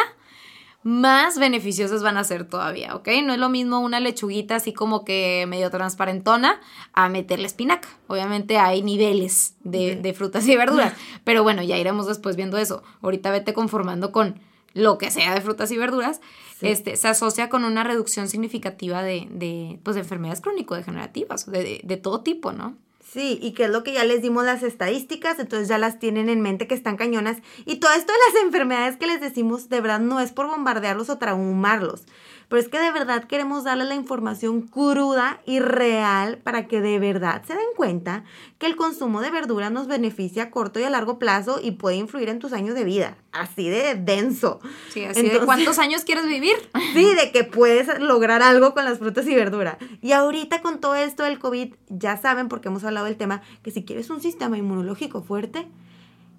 más 0.88 1.38
beneficiosas 1.38 2.02
van 2.02 2.16
a 2.16 2.24
ser 2.24 2.46
todavía, 2.46 2.96
¿ok? 2.96 3.10
No 3.22 3.34
es 3.34 3.40
lo 3.40 3.50
mismo 3.50 3.82
una 3.82 4.00
lechuguita 4.00 4.56
así 4.56 4.72
como 4.72 5.04
que 5.04 5.44
medio 5.46 5.70
transparentona 5.70 6.62
a 6.94 7.10
meterle 7.10 7.46
espinaca. 7.46 7.90
Obviamente 8.08 8.58
hay 8.58 8.82
niveles 8.82 9.58
de, 9.66 9.98
de 9.98 10.14
frutas 10.14 10.48
y 10.48 10.56
verduras, 10.56 10.94
pero 11.26 11.44
bueno, 11.44 11.62
ya 11.62 11.78
iremos 11.78 12.08
después 12.08 12.38
viendo 12.38 12.58
eso. 12.58 12.84
Ahorita 13.02 13.32
vete 13.32 13.54
conformando 13.54 14.14
con 14.14 14.40
lo 14.74 14.98
que 14.98 15.12
sea 15.12 15.34
de 15.34 15.42
frutas 15.42 15.72
y 15.72 15.78
verduras, 15.78 16.22
este, 16.62 16.96
se 16.96 17.08
asocia 17.10 17.50
con 17.50 17.66
una 17.66 17.84
reducción 17.84 18.30
significativa 18.30 19.04
de, 19.04 19.28
de, 19.30 19.80
pues, 19.84 19.96
de 19.96 20.04
enfermedades 20.04 20.40
crónico-degenerativas, 20.40 21.52
de, 21.52 21.82
de, 21.84 21.98
todo 21.98 22.22
tipo, 22.22 22.54
¿no? 22.54 22.78
Sí, 23.10 23.40
y 23.42 23.54
que 23.54 23.66
es 23.66 23.70
lo 23.70 23.84
que 23.84 23.94
ya 23.94 24.04
les 24.04 24.22
dimos 24.22 24.44
las 24.44 24.64
estadísticas, 24.64 25.40
entonces 25.40 25.70
ya 25.70 25.78
las 25.78 25.98
tienen 25.98 26.28
en 26.28 26.42
mente 26.42 26.68
que 26.68 26.76
están 26.76 26.98
cañonas. 26.98 27.38
Y 27.66 27.78
todo 27.78 27.94
esto 27.94 28.12
de 28.12 28.20
las 28.34 28.44
enfermedades 28.46 28.98
que 28.98 29.08
les 29.08 29.22
decimos, 29.22 29.70
de 29.70 29.80
verdad, 29.80 30.00
no 30.00 30.20
es 30.20 30.34
por 30.34 30.48
bombardearlos 30.48 31.10
o 31.10 31.18
traumarlos, 31.18 32.04
pero 32.50 32.62
es 32.62 32.70
que 32.70 32.80
de 32.80 32.92
verdad 32.92 33.26
queremos 33.26 33.64
darles 33.64 33.88
la 33.88 33.96
información 33.96 34.62
cruda 34.62 35.42
y 35.46 35.60
real 35.60 36.38
para 36.38 36.68
que 36.68 36.82
de 36.82 37.00
verdad 37.00 37.44
se 37.46 37.54
den 37.54 37.68
cuenta 37.76 38.24
que 38.58 38.66
el 38.68 38.76
consumo 38.76 39.22
de 39.22 39.32
verduras 39.32 39.72
nos 39.72 39.88
beneficia 39.88 40.44
a 40.44 40.52
corto 40.52 40.80
y 40.80 40.84
a 40.84 40.90
largo 40.90 41.20
plazo 41.20 41.60
y 41.62 41.72
puede 41.72 41.98
influir 41.98 42.30
en 42.30 42.40
tus 42.40 42.54
años 42.54 42.76
de 42.76 42.84
vida. 42.84 43.18
Así 43.32 43.70
de 43.70 43.96
denso. 43.96 44.60
Sí, 44.90 45.04
así 45.04 45.30
de 45.30 45.40
cuántos 45.42 45.78
años 45.80 46.04
quieres 46.04 46.26
vivir. 46.28 46.56
Sí, 46.94 47.14
de 47.14 47.32
que 47.32 47.44
puedes 47.44 48.00
lograr 48.00 48.42
algo 48.42 48.74
con 48.74 48.86
las 48.86 48.98
frutas 48.98 49.28
y 49.28 49.36
verduras. 49.36 49.78
Y 50.02 50.14
ahorita 50.14 50.62
con 50.62 50.80
todo 50.80 50.96
esto 50.96 51.24
del 51.24 51.38
COVID, 51.38 51.76
ya 51.90 52.18
saben, 52.18 52.48
porque 52.48 52.70
hemos 52.70 52.84
hablado 52.84 53.06
del 53.06 53.18
tema, 53.18 53.42
que 53.62 53.72
si 53.72 53.84
quieres 53.84 54.10
un 54.10 54.22
sistema 54.22 54.58
inmunológico 54.58 55.22
fuerte, 55.22 55.68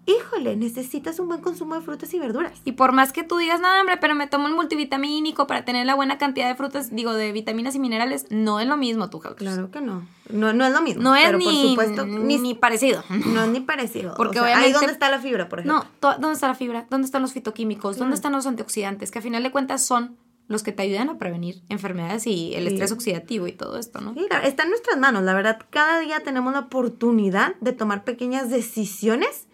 híjole, 0.08 0.56
necesitas 0.56 1.18
un 1.18 1.28
buen 1.28 1.40
consumo 1.40 1.74
de 1.74 1.82
frutas 1.82 2.12
y 2.14 2.18
verduras. 2.18 2.60
Y 2.64 2.72
por 2.72 2.92
más 2.92 3.12
que 3.12 3.22
tú 3.22 3.36
digas, 3.36 3.60
no, 3.60 3.68
hombre, 3.80 3.98
pero 3.98 4.14
me 4.14 4.26
tomo 4.26 4.46
un 4.46 4.54
multivitamínico 4.54 5.46
para 5.46 5.64
tener 5.64 5.86
la 5.86 5.94
buena 5.94 6.18
cantidad 6.18 6.48
de 6.48 6.54
frutas, 6.54 6.94
digo, 6.94 7.12
de 7.12 7.32
vitaminas 7.32 7.74
y 7.74 7.78
minerales, 7.78 8.26
no 8.30 8.58
es 8.58 8.66
lo 8.66 8.76
mismo, 8.76 9.10
tú, 9.10 9.20
Claro 9.20 9.70
que 9.70 9.80
no. 9.80 10.06
No, 10.30 10.52
no 10.52 10.66
es 10.66 10.72
lo 10.72 10.80
mismo. 10.80 11.02
No 11.02 11.16
es 11.16 11.32
ni, 11.36 11.44
por 11.44 11.54
supuesto, 11.54 12.06
ni, 12.06 12.54
parecido. 12.54 13.02
No 13.08 13.44
es 13.44 13.50
ni 13.50 13.60
parecido. 13.60 14.14
Porque 14.16 14.40
obviamente, 14.40 14.66
ahí 14.66 14.72
dónde 14.72 14.92
está 14.92 15.10
la 15.10 15.18
fibra, 15.18 15.48
por 15.48 15.60
ejemplo. 15.60 15.84
No, 16.00 16.16
¿dónde 16.18 16.34
está 16.34 16.48
la 16.48 16.54
fibra? 16.54 16.86
¿Dónde 16.90 17.06
están 17.06 17.22
los 17.22 17.32
fitoquímicos? 17.32 17.98
¿Dónde 17.98 18.14
están 18.14 18.32
los 18.32 18.46
antioxidantes? 18.46 19.10
Que 19.10 19.18
a 19.18 19.22
final 19.22 19.42
de 19.42 19.50
cuentas 19.50 19.84
son 19.84 20.16
los 20.46 20.62
que 20.62 20.72
te 20.72 20.82
ayudan 20.82 21.10
a 21.10 21.18
prevenir 21.18 21.62
enfermedades 21.68 22.26
y 22.26 22.54
el 22.54 22.66
estrés 22.66 22.90
oxidativo 22.90 23.46
y 23.46 23.52
todo 23.52 23.78
esto, 23.78 24.00
¿no? 24.00 24.14
Sí, 24.14 24.26
está 24.44 24.62
en 24.62 24.70
nuestras 24.70 24.98
manos, 24.98 25.22
la 25.22 25.34
verdad. 25.34 25.58
Cada 25.68 26.00
día 26.00 26.20
tenemos 26.20 26.52
la 26.54 26.60
oportunidad 26.60 27.54
de 27.60 27.72
tomar 27.72 28.04
pequeñas 28.04 28.48
decisiones 28.48 29.47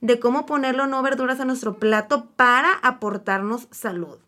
de 0.00 0.20
cómo 0.20 0.46
ponerlo 0.46 0.86
no 0.86 1.02
verduras 1.02 1.40
a 1.40 1.44
nuestro 1.44 1.78
plato 1.78 2.26
para 2.36 2.72
aportarnos 2.82 3.68
salud, 3.70 4.18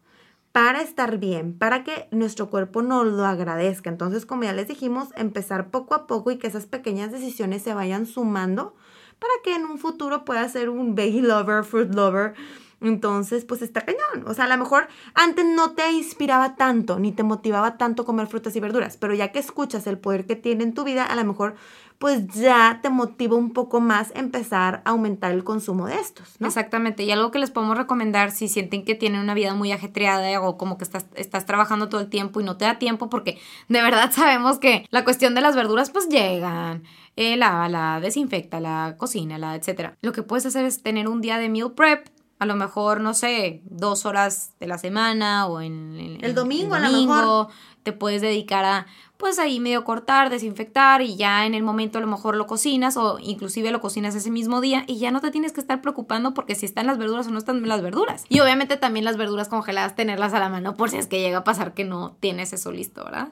para 0.53 0.83
estar 0.83 1.19
bien, 1.19 1.57
para 1.57 1.85
que 1.85 2.09
nuestro 2.11 2.51
cuerpo 2.51 2.83
nos 2.83 3.07
lo 3.07 3.25
agradezca. 3.25 3.91
Entonces, 3.91 4.27
como 4.27 4.45
ya 4.45 4.53
les 4.53 4.69
dijimos, 4.69 5.09
empezar 5.17 5.71
poco 5.71 5.95
a 5.95 6.07
poco 6.07 6.31
y 6.31 6.39
que 6.39 6.49
esas 6.49 6.67
pequeñas 6.67 7.13
decisiones 7.13 7.63
se 7.63 7.75
vayan 7.75 8.07
sumando 8.07 8.75
para 9.19 9.33
que 9.45 9.55
en 9.55 9.65
un 9.65 9.79
futuro 9.79 10.25
pueda 10.25 10.49
ser 10.49 10.71
un 10.71 10.95
veggie 10.95 11.23
lover, 11.23 11.63
fruit 11.65 11.95
lover. 11.95 12.35
Entonces, 12.81 13.45
pues 13.45 13.61
está 13.61 13.83
cañón. 13.83 14.27
O 14.27 14.33
sea, 14.33 14.47
a 14.47 14.49
lo 14.49 14.57
mejor 14.57 14.89
antes 15.15 15.45
no 15.45 15.73
te 15.73 15.93
inspiraba 15.93 16.57
tanto, 16.57 16.99
ni 16.99 17.13
te 17.13 17.23
motivaba 17.23 17.77
tanto 17.77 18.07
comer 18.07 18.27
frutas 18.27 18.57
y 18.57 18.61
verduras, 18.61 18.97
pero 18.97 19.15
ya 19.15 19.33
que 19.33 19.39
escuchas 19.39 19.87
el 19.87 19.99
poder 19.99 20.27
que 20.27 20.37
tiene 20.37 20.65
en 20.65 20.73
tu 20.73 20.83
vida, 20.83 21.05
a 21.05 21.15
lo 21.15 21.25
mejor 21.25 21.55
pues 22.01 22.27
ya 22.29 22.81
te 22.83 22.89
motiva 22.89 23.37
un 23.37 23.53
poco 23.53 23.79
más 23.83 24.11
empezar 24.15 24.81
a 24.87 24.91
aumentar 24.93 25.33
el 25.33 25.45
consumo 25.45 25.87
de 25.87 25.97
estos, 25.97 26.37
¿no? 26.39 26.47
Exactamente, 26.47 27.03
y 27.03 27.11
algo 27.11 27.31
que 27.31 27.39
les 27.39 27.51
podemos 27.51 27.77
recomendar 27.77 28.31
si 28.31 28.49
sienten 28.49 28.87
que 28.87 28.95
tienen 28.95 29.21
una 29.21 29.35
vida 29.35 29.53
muy 29.53 29.71
ajetreada 29.71 30.41
o 30.41 30.57
como 30.57 30.79
que 30.79 30.85
estás, 30.85 31.05
estás 31.15 31.45
trabajando 31.45 31.91
todo 31.91 32.01
el 32.01 32.09
tiempo 32.09 32.41
y 32.41 32.45
no 32.45 32.57
te 32.57 32.65
da 32.65 32.79
tiempo, 32.79 33.11
porque 33.11 33.39
de 33.69 33.83
verdad 33.83 34.11
sabemos 34.15 34.59
que 34.59 34.87
la 34.89 35.05
cuestión 35.05 35.35
de 35.35 35.43
las 35.43 35.55
verduras 35.55 35.91
pues 35.91 36.09
llegan, 36.09 36.85
eh, 37.17 37.37
la, 37.37 37.69
la 37.69 38.01
desinfecta, 38.01 38.61
la 38.61 38.95
cocina, 38.97 39.37
la 39.37 39.55
etcétera. 39.55 39.99
Lo 40.01 40.13
que 40.13 40.23
puedes 40.23 40.47
hacer 40.47 40.65
es 40.65 40.83
tener 40.83 41.07
un 41.07 41.21
día 41.21 41.37
de 41.37 41.51
meal 41.51 41.73
prep 41.73 42.09
a 42.41 42.47
lo 42.47 42.57
mejor, 42.57 43.03
no 43.03 43.13
sé, 43.13 43.61
dos 43.67 44.07
horas 44.07 44.55
de 44.59 44.67
la 44.67 44.79
semana 44.79 45.47
o 45.47 45.61
en, 45.61 46.19
el 46.23 46.35
domingo, 46.35 46.75
a 46.75 46.81
lo 46.81 46.91
mejor. 46.91 47.49
Te 47.83 47.93
puedes 47.93 48.23
dedicar 48.23 48.65
a, 48.65 48.87
pues 49.19 49.39
ahí 49.39 49.61
medio 49.61 49.85
cortar, 49.85 50.31
desinfectar 50.31 51.03
y 51.03 51.17
ya 51.17 51.45
en 51.45 51.55
el 51.55 51.63
momento 51.63 51.99
a 51.99 52.01
lo 52.01 52.07
mejor 52.07 52.37
lo 52.37 52.47
cocinas 52.47 52.97
o 52.97 53.19
inclusive 53.21 53.71
lo 53.71 53.81
cocinas 53.81 54.15
ese 54.15 54.31
mismo 54.31 54.63
día 54.63 54.85
y 54.87 54.99
ya 54.99 55.11
no 55.11 55.21
te 55.21 55.31
tienes 55.31 55.53
que 55.53 55.61
estar 55.61 55.83
preocupando 55.83 56.33
porque 56.33 56.55
si 56.55 56.65
están 56.65 56.87
las 56.87 56.97
verduras 56.97 57.27
o 57.27 57.31
no 57.31 57.39
están 57.39 57.67
las 57.69 57.83
verduras. 57.83 58.25
Y 58.31 58.41
obviamente 58.41 58.79
también 58.79 59.05
las 59.05 59.19
verduras 59.19 59.49
congeladas 59.49 59.95
tenerlas 59.95 60.33
a 60.33 60.41
la 60.41 60.49
mano 60.49 60.77
por 60.77 60.91
si 60.91 60.97
es 60.97 61.07
que 61.07 61.21
llega 61.21 61.39
a 61.39 61.45
pasar 61.45 61.75
que 61.75 61.85
no 61.85 62.17
tienes 62.21 62.55
eso 62.55 62.73
listo, 62.73 63.05
¿verdad? 63.05 63.29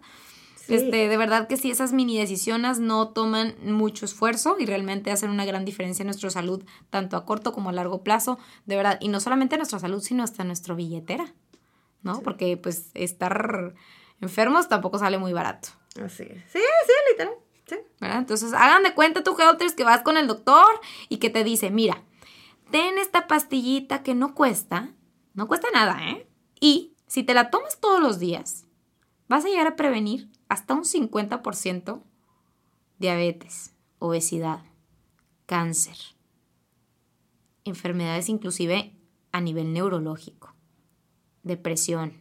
Este, 0.68 1.08
de 1.08 1.16
verdad 1.16 1.48
que 1.48 1.56
sí, 1.56 1.70
esas 1.70 1.92
mini 1.92 2.18
decisiones 2.18 2.78
no 2.78 3.08
toman 3.08 3.54
mucho 3.62 4.04
esfuerzo 4.04 4.56
y 4.58 4.66
realmente 4.66 5.10
hacen 5.10 5.30
una 5.30 5.44
gran 5.44 5.64
diferencia 5.64 6.02
en 6.02 6.08
nuestra 6.08 6.30
salud, 6.30 6.62
tanto 6.90 7.16
a 7.16 7.24
corto 7.24 7.52
como 7.52 7.70
a 7.70 7.72
largo 7.72 8.02
plazo, 8.02 8.38
de 8.66 8.76
verdad. 8.76 8.98
Y 9.00 9.08
no 9.08 9.20
solamente 9.20 9.54
a 9.54 9.58
nuestra 9.58 9.78
salud, 9.78 10.02
sino 10.02 10.22
hasta 10.22 10.44
nuestra 10.44 10.74
billetera, 10.74 11.32
¿no? 12.02 12.20
Porque 12.20 12.56
pues 12.56 12.90
estar 12.94 13.74
enfermos 14.20 14.68
tampoco 14.68 14.98
sale 14.98 15.18
muy 15.18 15.32
barato. 15.32 15.68
Así 16.02 16.24
es. 16.24 16.42
Sí, 16.52 16.58
sí, 16.58 16.92
literal. 17.10 17.34
Sí. 17.66 17.76
¿verdad? 18.00 18.18
Entonces, 18.18 18.52
hagan 18.52 18.82
de 18.82 18.94
cuenta 18.94 19.22
tú, 19.22 19.36
Helters, 19.38 19.74
que 19.74 19.84
vas 19.84 20.02
con 20.02 20.16
el 20.16 20.26
doctor 20.26 20.68
y 21.08 21.18
que 21.18 21.30
te 21.30 21.44
dice, 21.44 21.70
mira, 21.70 22.02
ten 22.70 22.98
esta 22.98 23.26
pastillita 23.26 24.02
que 24.02 24.14
no 24.14 24.34
cuesta, 24.34 24.90
no 25.34 25.48
cuesta 25.48 25.68
nada, 25.72 25.98
¿eh? 26.10 26.26
Y 26.60 26.94
si 27.06 27.22
te 27.22 27.34
la 27.34 27.50
tomas 27.50 27.80
todos 27.80 28.00
los 28.00 28.18
días, 28.18 28.66
vas 29.28 29.44
a 29.44 29.48
llegar 29.48 29.66
a 29.66 29.76
prevenir 29.76 30.30
hasta 30.48 30.74
un 30.74 30.84
50% 30.84 32.02
diabetes, 32.98 33.72
obesidad, 33.98 34.62
cáncer, 35.46 35.96
enfermedades 37.64 38.28
inclusive 38.28 38.94
a 39.32 39.40
nivel 39.40 39.72
neurológico, 39.72 40.54
depresión, 41.42 42.12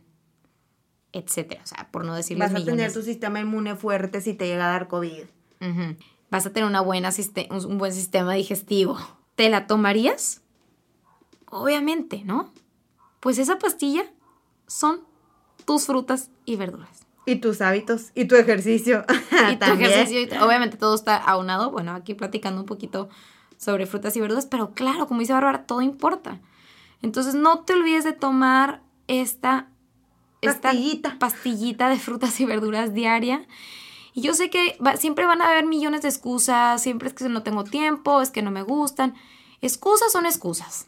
etcétera. 1.13 1.61
O 1.63 1.67
sea, 1.67 1.89
por 1.91 2.05
no 2.05 2.13
decirles 2.13 2.51
Vas 2.51 2.61
a 2.61 2.65
tener 2.65 2.93
tu 2.93 3.01
sistema 3.01 3.39
inmune 3.39 3.75
fuerte 3.75 4.21
si 4.21 4.33
te 4.33 4.47
llega 4.47 4.65
a 4.65 4.71
dar 4.71 4.87
COVID. 4.87 5.23
Vas 6.29 6.45
a 6.45 6.51
tener 6.51 6.67
una 6.67 6.81
buena 6.81 7.09
un 7.49 7.77
buen 7.77 7.93
sistema 7.93 8.33
digestivo. 8.33 8.97
¿Te 9.35 9.49
la 9.49 9.67
tomarías? 9.67 10.41
Obviamente, 11.49 12.23
¿no? 12.25 12.51
Pues 13.19 13.37
esa 13.39 13.57
pastilla 13.57 14.03
son 14.67 15.01
tus 15.65 15.85
frutas 15.85 16.29
y 16.45 16.55
verduras. 16.57 17.06
Y 17.27 17.35
tus 17.35 17.61
hábitos 17.61 18.11
y 18.15 18.25
tu 18.25 18.35
ejercicio. 18.35 19.05
Y 19.51 19.57
tu 19.57 19.65
ejercicio, 19.65 20.21
y 20.21 20.29
obviamente 20.43 20.77
todo 20.77 20.95
está 20.95 21.15
aunado. 21.17 21.69
Bueno, 21.69 21.91
aquí 21.93 22.13
platicando 22.15 22.61
un 22.61 22.65
poquito 22.65 23.09
sobre 23.57 23.85
frutas 23.85 24.15
y 24.17 24.19
verduras, 24.21 24.45
pero 24.47 24.71
claro, 24.73 25.07
como 25.07 25.19
dice 25.19 25.33
Bárbara, 25.33 25.65
todo 25.65 25.81
importa. 25.81 26.39
Entonces 27.01 27.35
no 27.35 27.59
te 27.59 27.73
olvides 27.73 28.03
de 28.03 28.13
tomar 28.13 28.81
esta, 29.07 29.67
esta 30.41 30.61
Pastillita. 30.69 31.19
pastillita 31.19 31.89
de 31.89 31.97
frutas 31.99 32.39
y 32.39 32.45
verduras 32.45 32.93
diaria. 32.93 33.45
Y 34.13 34.21
yo 34.21 34.33
sé 34.33 34.49
que 34.49 34.75
va- 34.83 34.97
siempre 34.97 35.25
van 35.27 35.41
a 35.43 35.49
haber 35.49 35.65
millones 35.65 36.01
de 36.01 36.09
excusas, 36.09 36.81
siempre 36.81 37.07
es 37.09 37.13
que 37.13 37.29
no 37.29 37.43
tengo 37.43 37.63
tiempo, 37.63 38.21
es 38.21 38.31
que 38.31 38.41
no 38.41 38.49
me 38.51 38.63
gustan. 38.63 39.13
Excusas 39.61 40.11
son 40.11 40.25
excusas. 40.25 40.87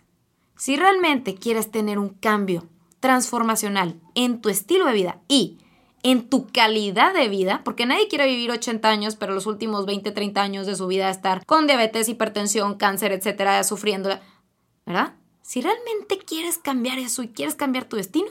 Si 0.56 0.76
realmente 0.76 1.36
quieres 1.36 1.70
tener 1.72 2.00
un 2.00 2.10
cambio 2.10 2.68
transformacional 3.00 4.00
en 4.16 4.42
tu 4.42 4.50
estilo 4.50 4.86
de 4.86 4.94
vida 4.94 5.20
y 5.28 5.59
en 6.04 6.30
tu 6.30 6.48
calidad 6.48 7.14
de 7.14 7.30
vida, 7.30 7.62
porque 7.64 7.86
nadie 7.86 8.08
quiere 8.08 8.28
vivir 8.28 8.52
80 8.52 8.90
años, 8.90 9.16
pero 9.16 9.34
los 9.34 9.46
últimos 9.46 9.86
20, 9.86 10.12
30 10.12 10.42
años 10.42 10.68
de 10.68 10.76
su 10.76 10.88
vida 10.88 11.10
estar 11.10 11.46
con 11.46 11.68
diabetes, 11.68 12.10
hipertensión, 12.10 12.76
cáncer, 12.76 13.12
etcétera, 13.12 13.64
sufriendo, 13.64 14.10
¿verdad? 14.86 15.14
Si 15.42 15.62
realmente 15.62 16.20
quieres 16.20 16.58
cambiar 16.58 17.00
eso 17.00 17.24
y 17.24 17.30
quieres 17.30 17.56
cambiar 17.56 17.86
tu 17.86 17.98
destino, 17.98 18.30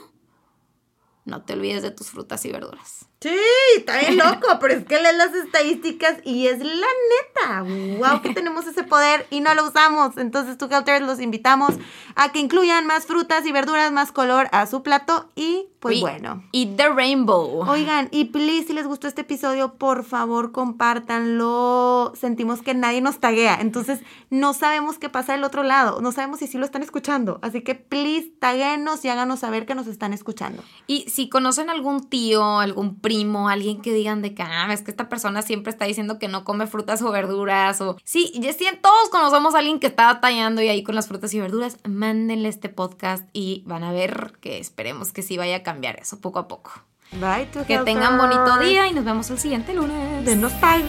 no 1.29 1.43
te 1.43 1.53
olvides 1.53 1.83
de 1.83 1.91
tus 1.91 2.09
frutas 2.09 2.43
y 2.45 2.51
verduras. 2.51 3.05
Sí, 3.21 3.35
está 3.77 3.99
bien 3.99 4.17
loco, 4.17 4.47
pero 4.61 4.73
es 4.73 4.85
que 4.85 4.99
lees 4.99 5.15
las 5.15 5.33
estadísticas 5.33 6.17
y 6.23 6.47
es 6.47 6.59
la 6.59 6.65
neta. 6.65 7.61
Wow, 7.63 8.21
que 8.21 8.33
tenemos 8.33 8.65
ese 8.65 8.83
poder 8.83 9.27
y 9.29 9.41
no 9.41 9.53
lo 9.53 9.67
usamos. 9.67 10.17
Entonces, 10.17 10.57
tú, 10.57 10.65
Helters, 10.71 11.05
los 11.05 11.19
invitamos 11.19 11.75
a 12.15 12.31
que 12.31 12.39
incluyan 12.39 12.85
más 12.85 13.05
frutas 13.05 13.45
y 13.45 13.51
verduras, 13.51 13.91
más 13.91 14.11
color 14.11 14.47
a 14.51 14.65
su 14.65 14.81
plato 14.81 15.29
y, 15.35 15.67
pues 15.79 16.01
bueno. 16.01 16.43
Y 16.51 16.75
The 16.75 16.89
Rainbow. 16.89 17.67
Oigan, 17.69 18.09
y 18.11 18.25
please, 18.25 18.67
si 18.67 18.73
les 18.73 18.85
gustó 18.85 19.07
este 19.07 19.21
episodio, 19.21 19.75
por 19.75 20.03
favor, 20.03 20.51
compártanlo. 20.51 22.11
Sentimos 22.15 22.61
que 22.61 22.73
nadie 22.73 22.99
nos 22.99 23.19
taguea, 23.19 23.59
entonces 23.61 23.99
no 24.29 24.53
sabemos 24.53 24.99
qué 24.99 25.09
pasa 25.09 25.33
del 25.33 25.43
otro 25.43 25.63
lado. 25.63 26.01
No 26.01 26.11
sabemos 26.11 26.39
si 26.39 26.47
sí 26.47 26.57
lo 26.57 26.65
están 26.65 26.83
escuchando. 26.83 27.39
Así 27.41 27.61
que, 27.61 27.75
please, 27.75 28.31
taguenos 28.39 29.05
y 29.05 29.09
háganos 29.09 29.39
saber 29.39 29.65
que 29.65 29.75
nos 29.75 29.87
están 29.87 30.11
escuchando. 30.11 30.63
Y 30.85 31.09
si 31.09 31.29
conocen 31.29 31.69
algún 31.69 32.09
tío, 32.09 32.59
algún 32.59 32.99
primo, 32.99 33.47
alguien 33.47 33.81
que 33.81 33.93
digan 33.93 34.21
de 34.21 34.33
que, 34.33 34.43
ah, 34.43 34.67
es 34.73 34.81
que 34.81 34.91
esta 34.91 35.07
persona 35.07 35.41
siempre 35.41 35.71
está 35.71 35.85
diciendo 35.85 36.19
que 36.19 36.27
no 36.27 36.43
come 36.43 36.67
frutas 36.67 37.01
o 37.01 37.11
verduras, 37.11 37.79
o 37.79 37.97
sí, 38.03 38.33
ya 38.35 38.51
sí, 38.51 38.65
todos 38.81 39.09
conocemos 39.09 39.55
a 39.55 39.59
alguien 39.59 39.79
que 39.79 39.87
está 39.87 40.07
batallando 40.07 40.61
y 40.61 40.67
ahí 40.67 40.83
con 40.83 40.95
las 40.95 41.07
frutas 41.07 41.33
y 41.33 41.39
verduras, 41.39 41.77
mándenle 41.87 42.49
este 42.49 42.69
podcast 42.69 43.27
y 43.33 43.63
van 43.65 43.83
a 43.83 43.91
ver 43.91 44.33
que 44.41 44.59
esperemos 44.59 45.13
que 45.13 45.21
sí 45.21 45.37
vaya 45.37 45.57
a 45.57 45.63
cambiar 45.69 45.99
eso 45.99 46.19
poco 46.19 46.39
a 46.39 46.47
poco. 46.47 46.71
Bye, 47.11 47.47
to 47.47 47.65
Que 47.65 47.79
tengan 47.79 48.17
bonito 48.17 48.59
día 48.59 48.87
y 48.87 48.93
nos 48.93 49.05
vemos 49.05 49.29
el 49.29 49.39
siguiente 49.39 49.73
lunes. 49.73 50.25
Denos 50.25 50.59
tag. 50.59 50.81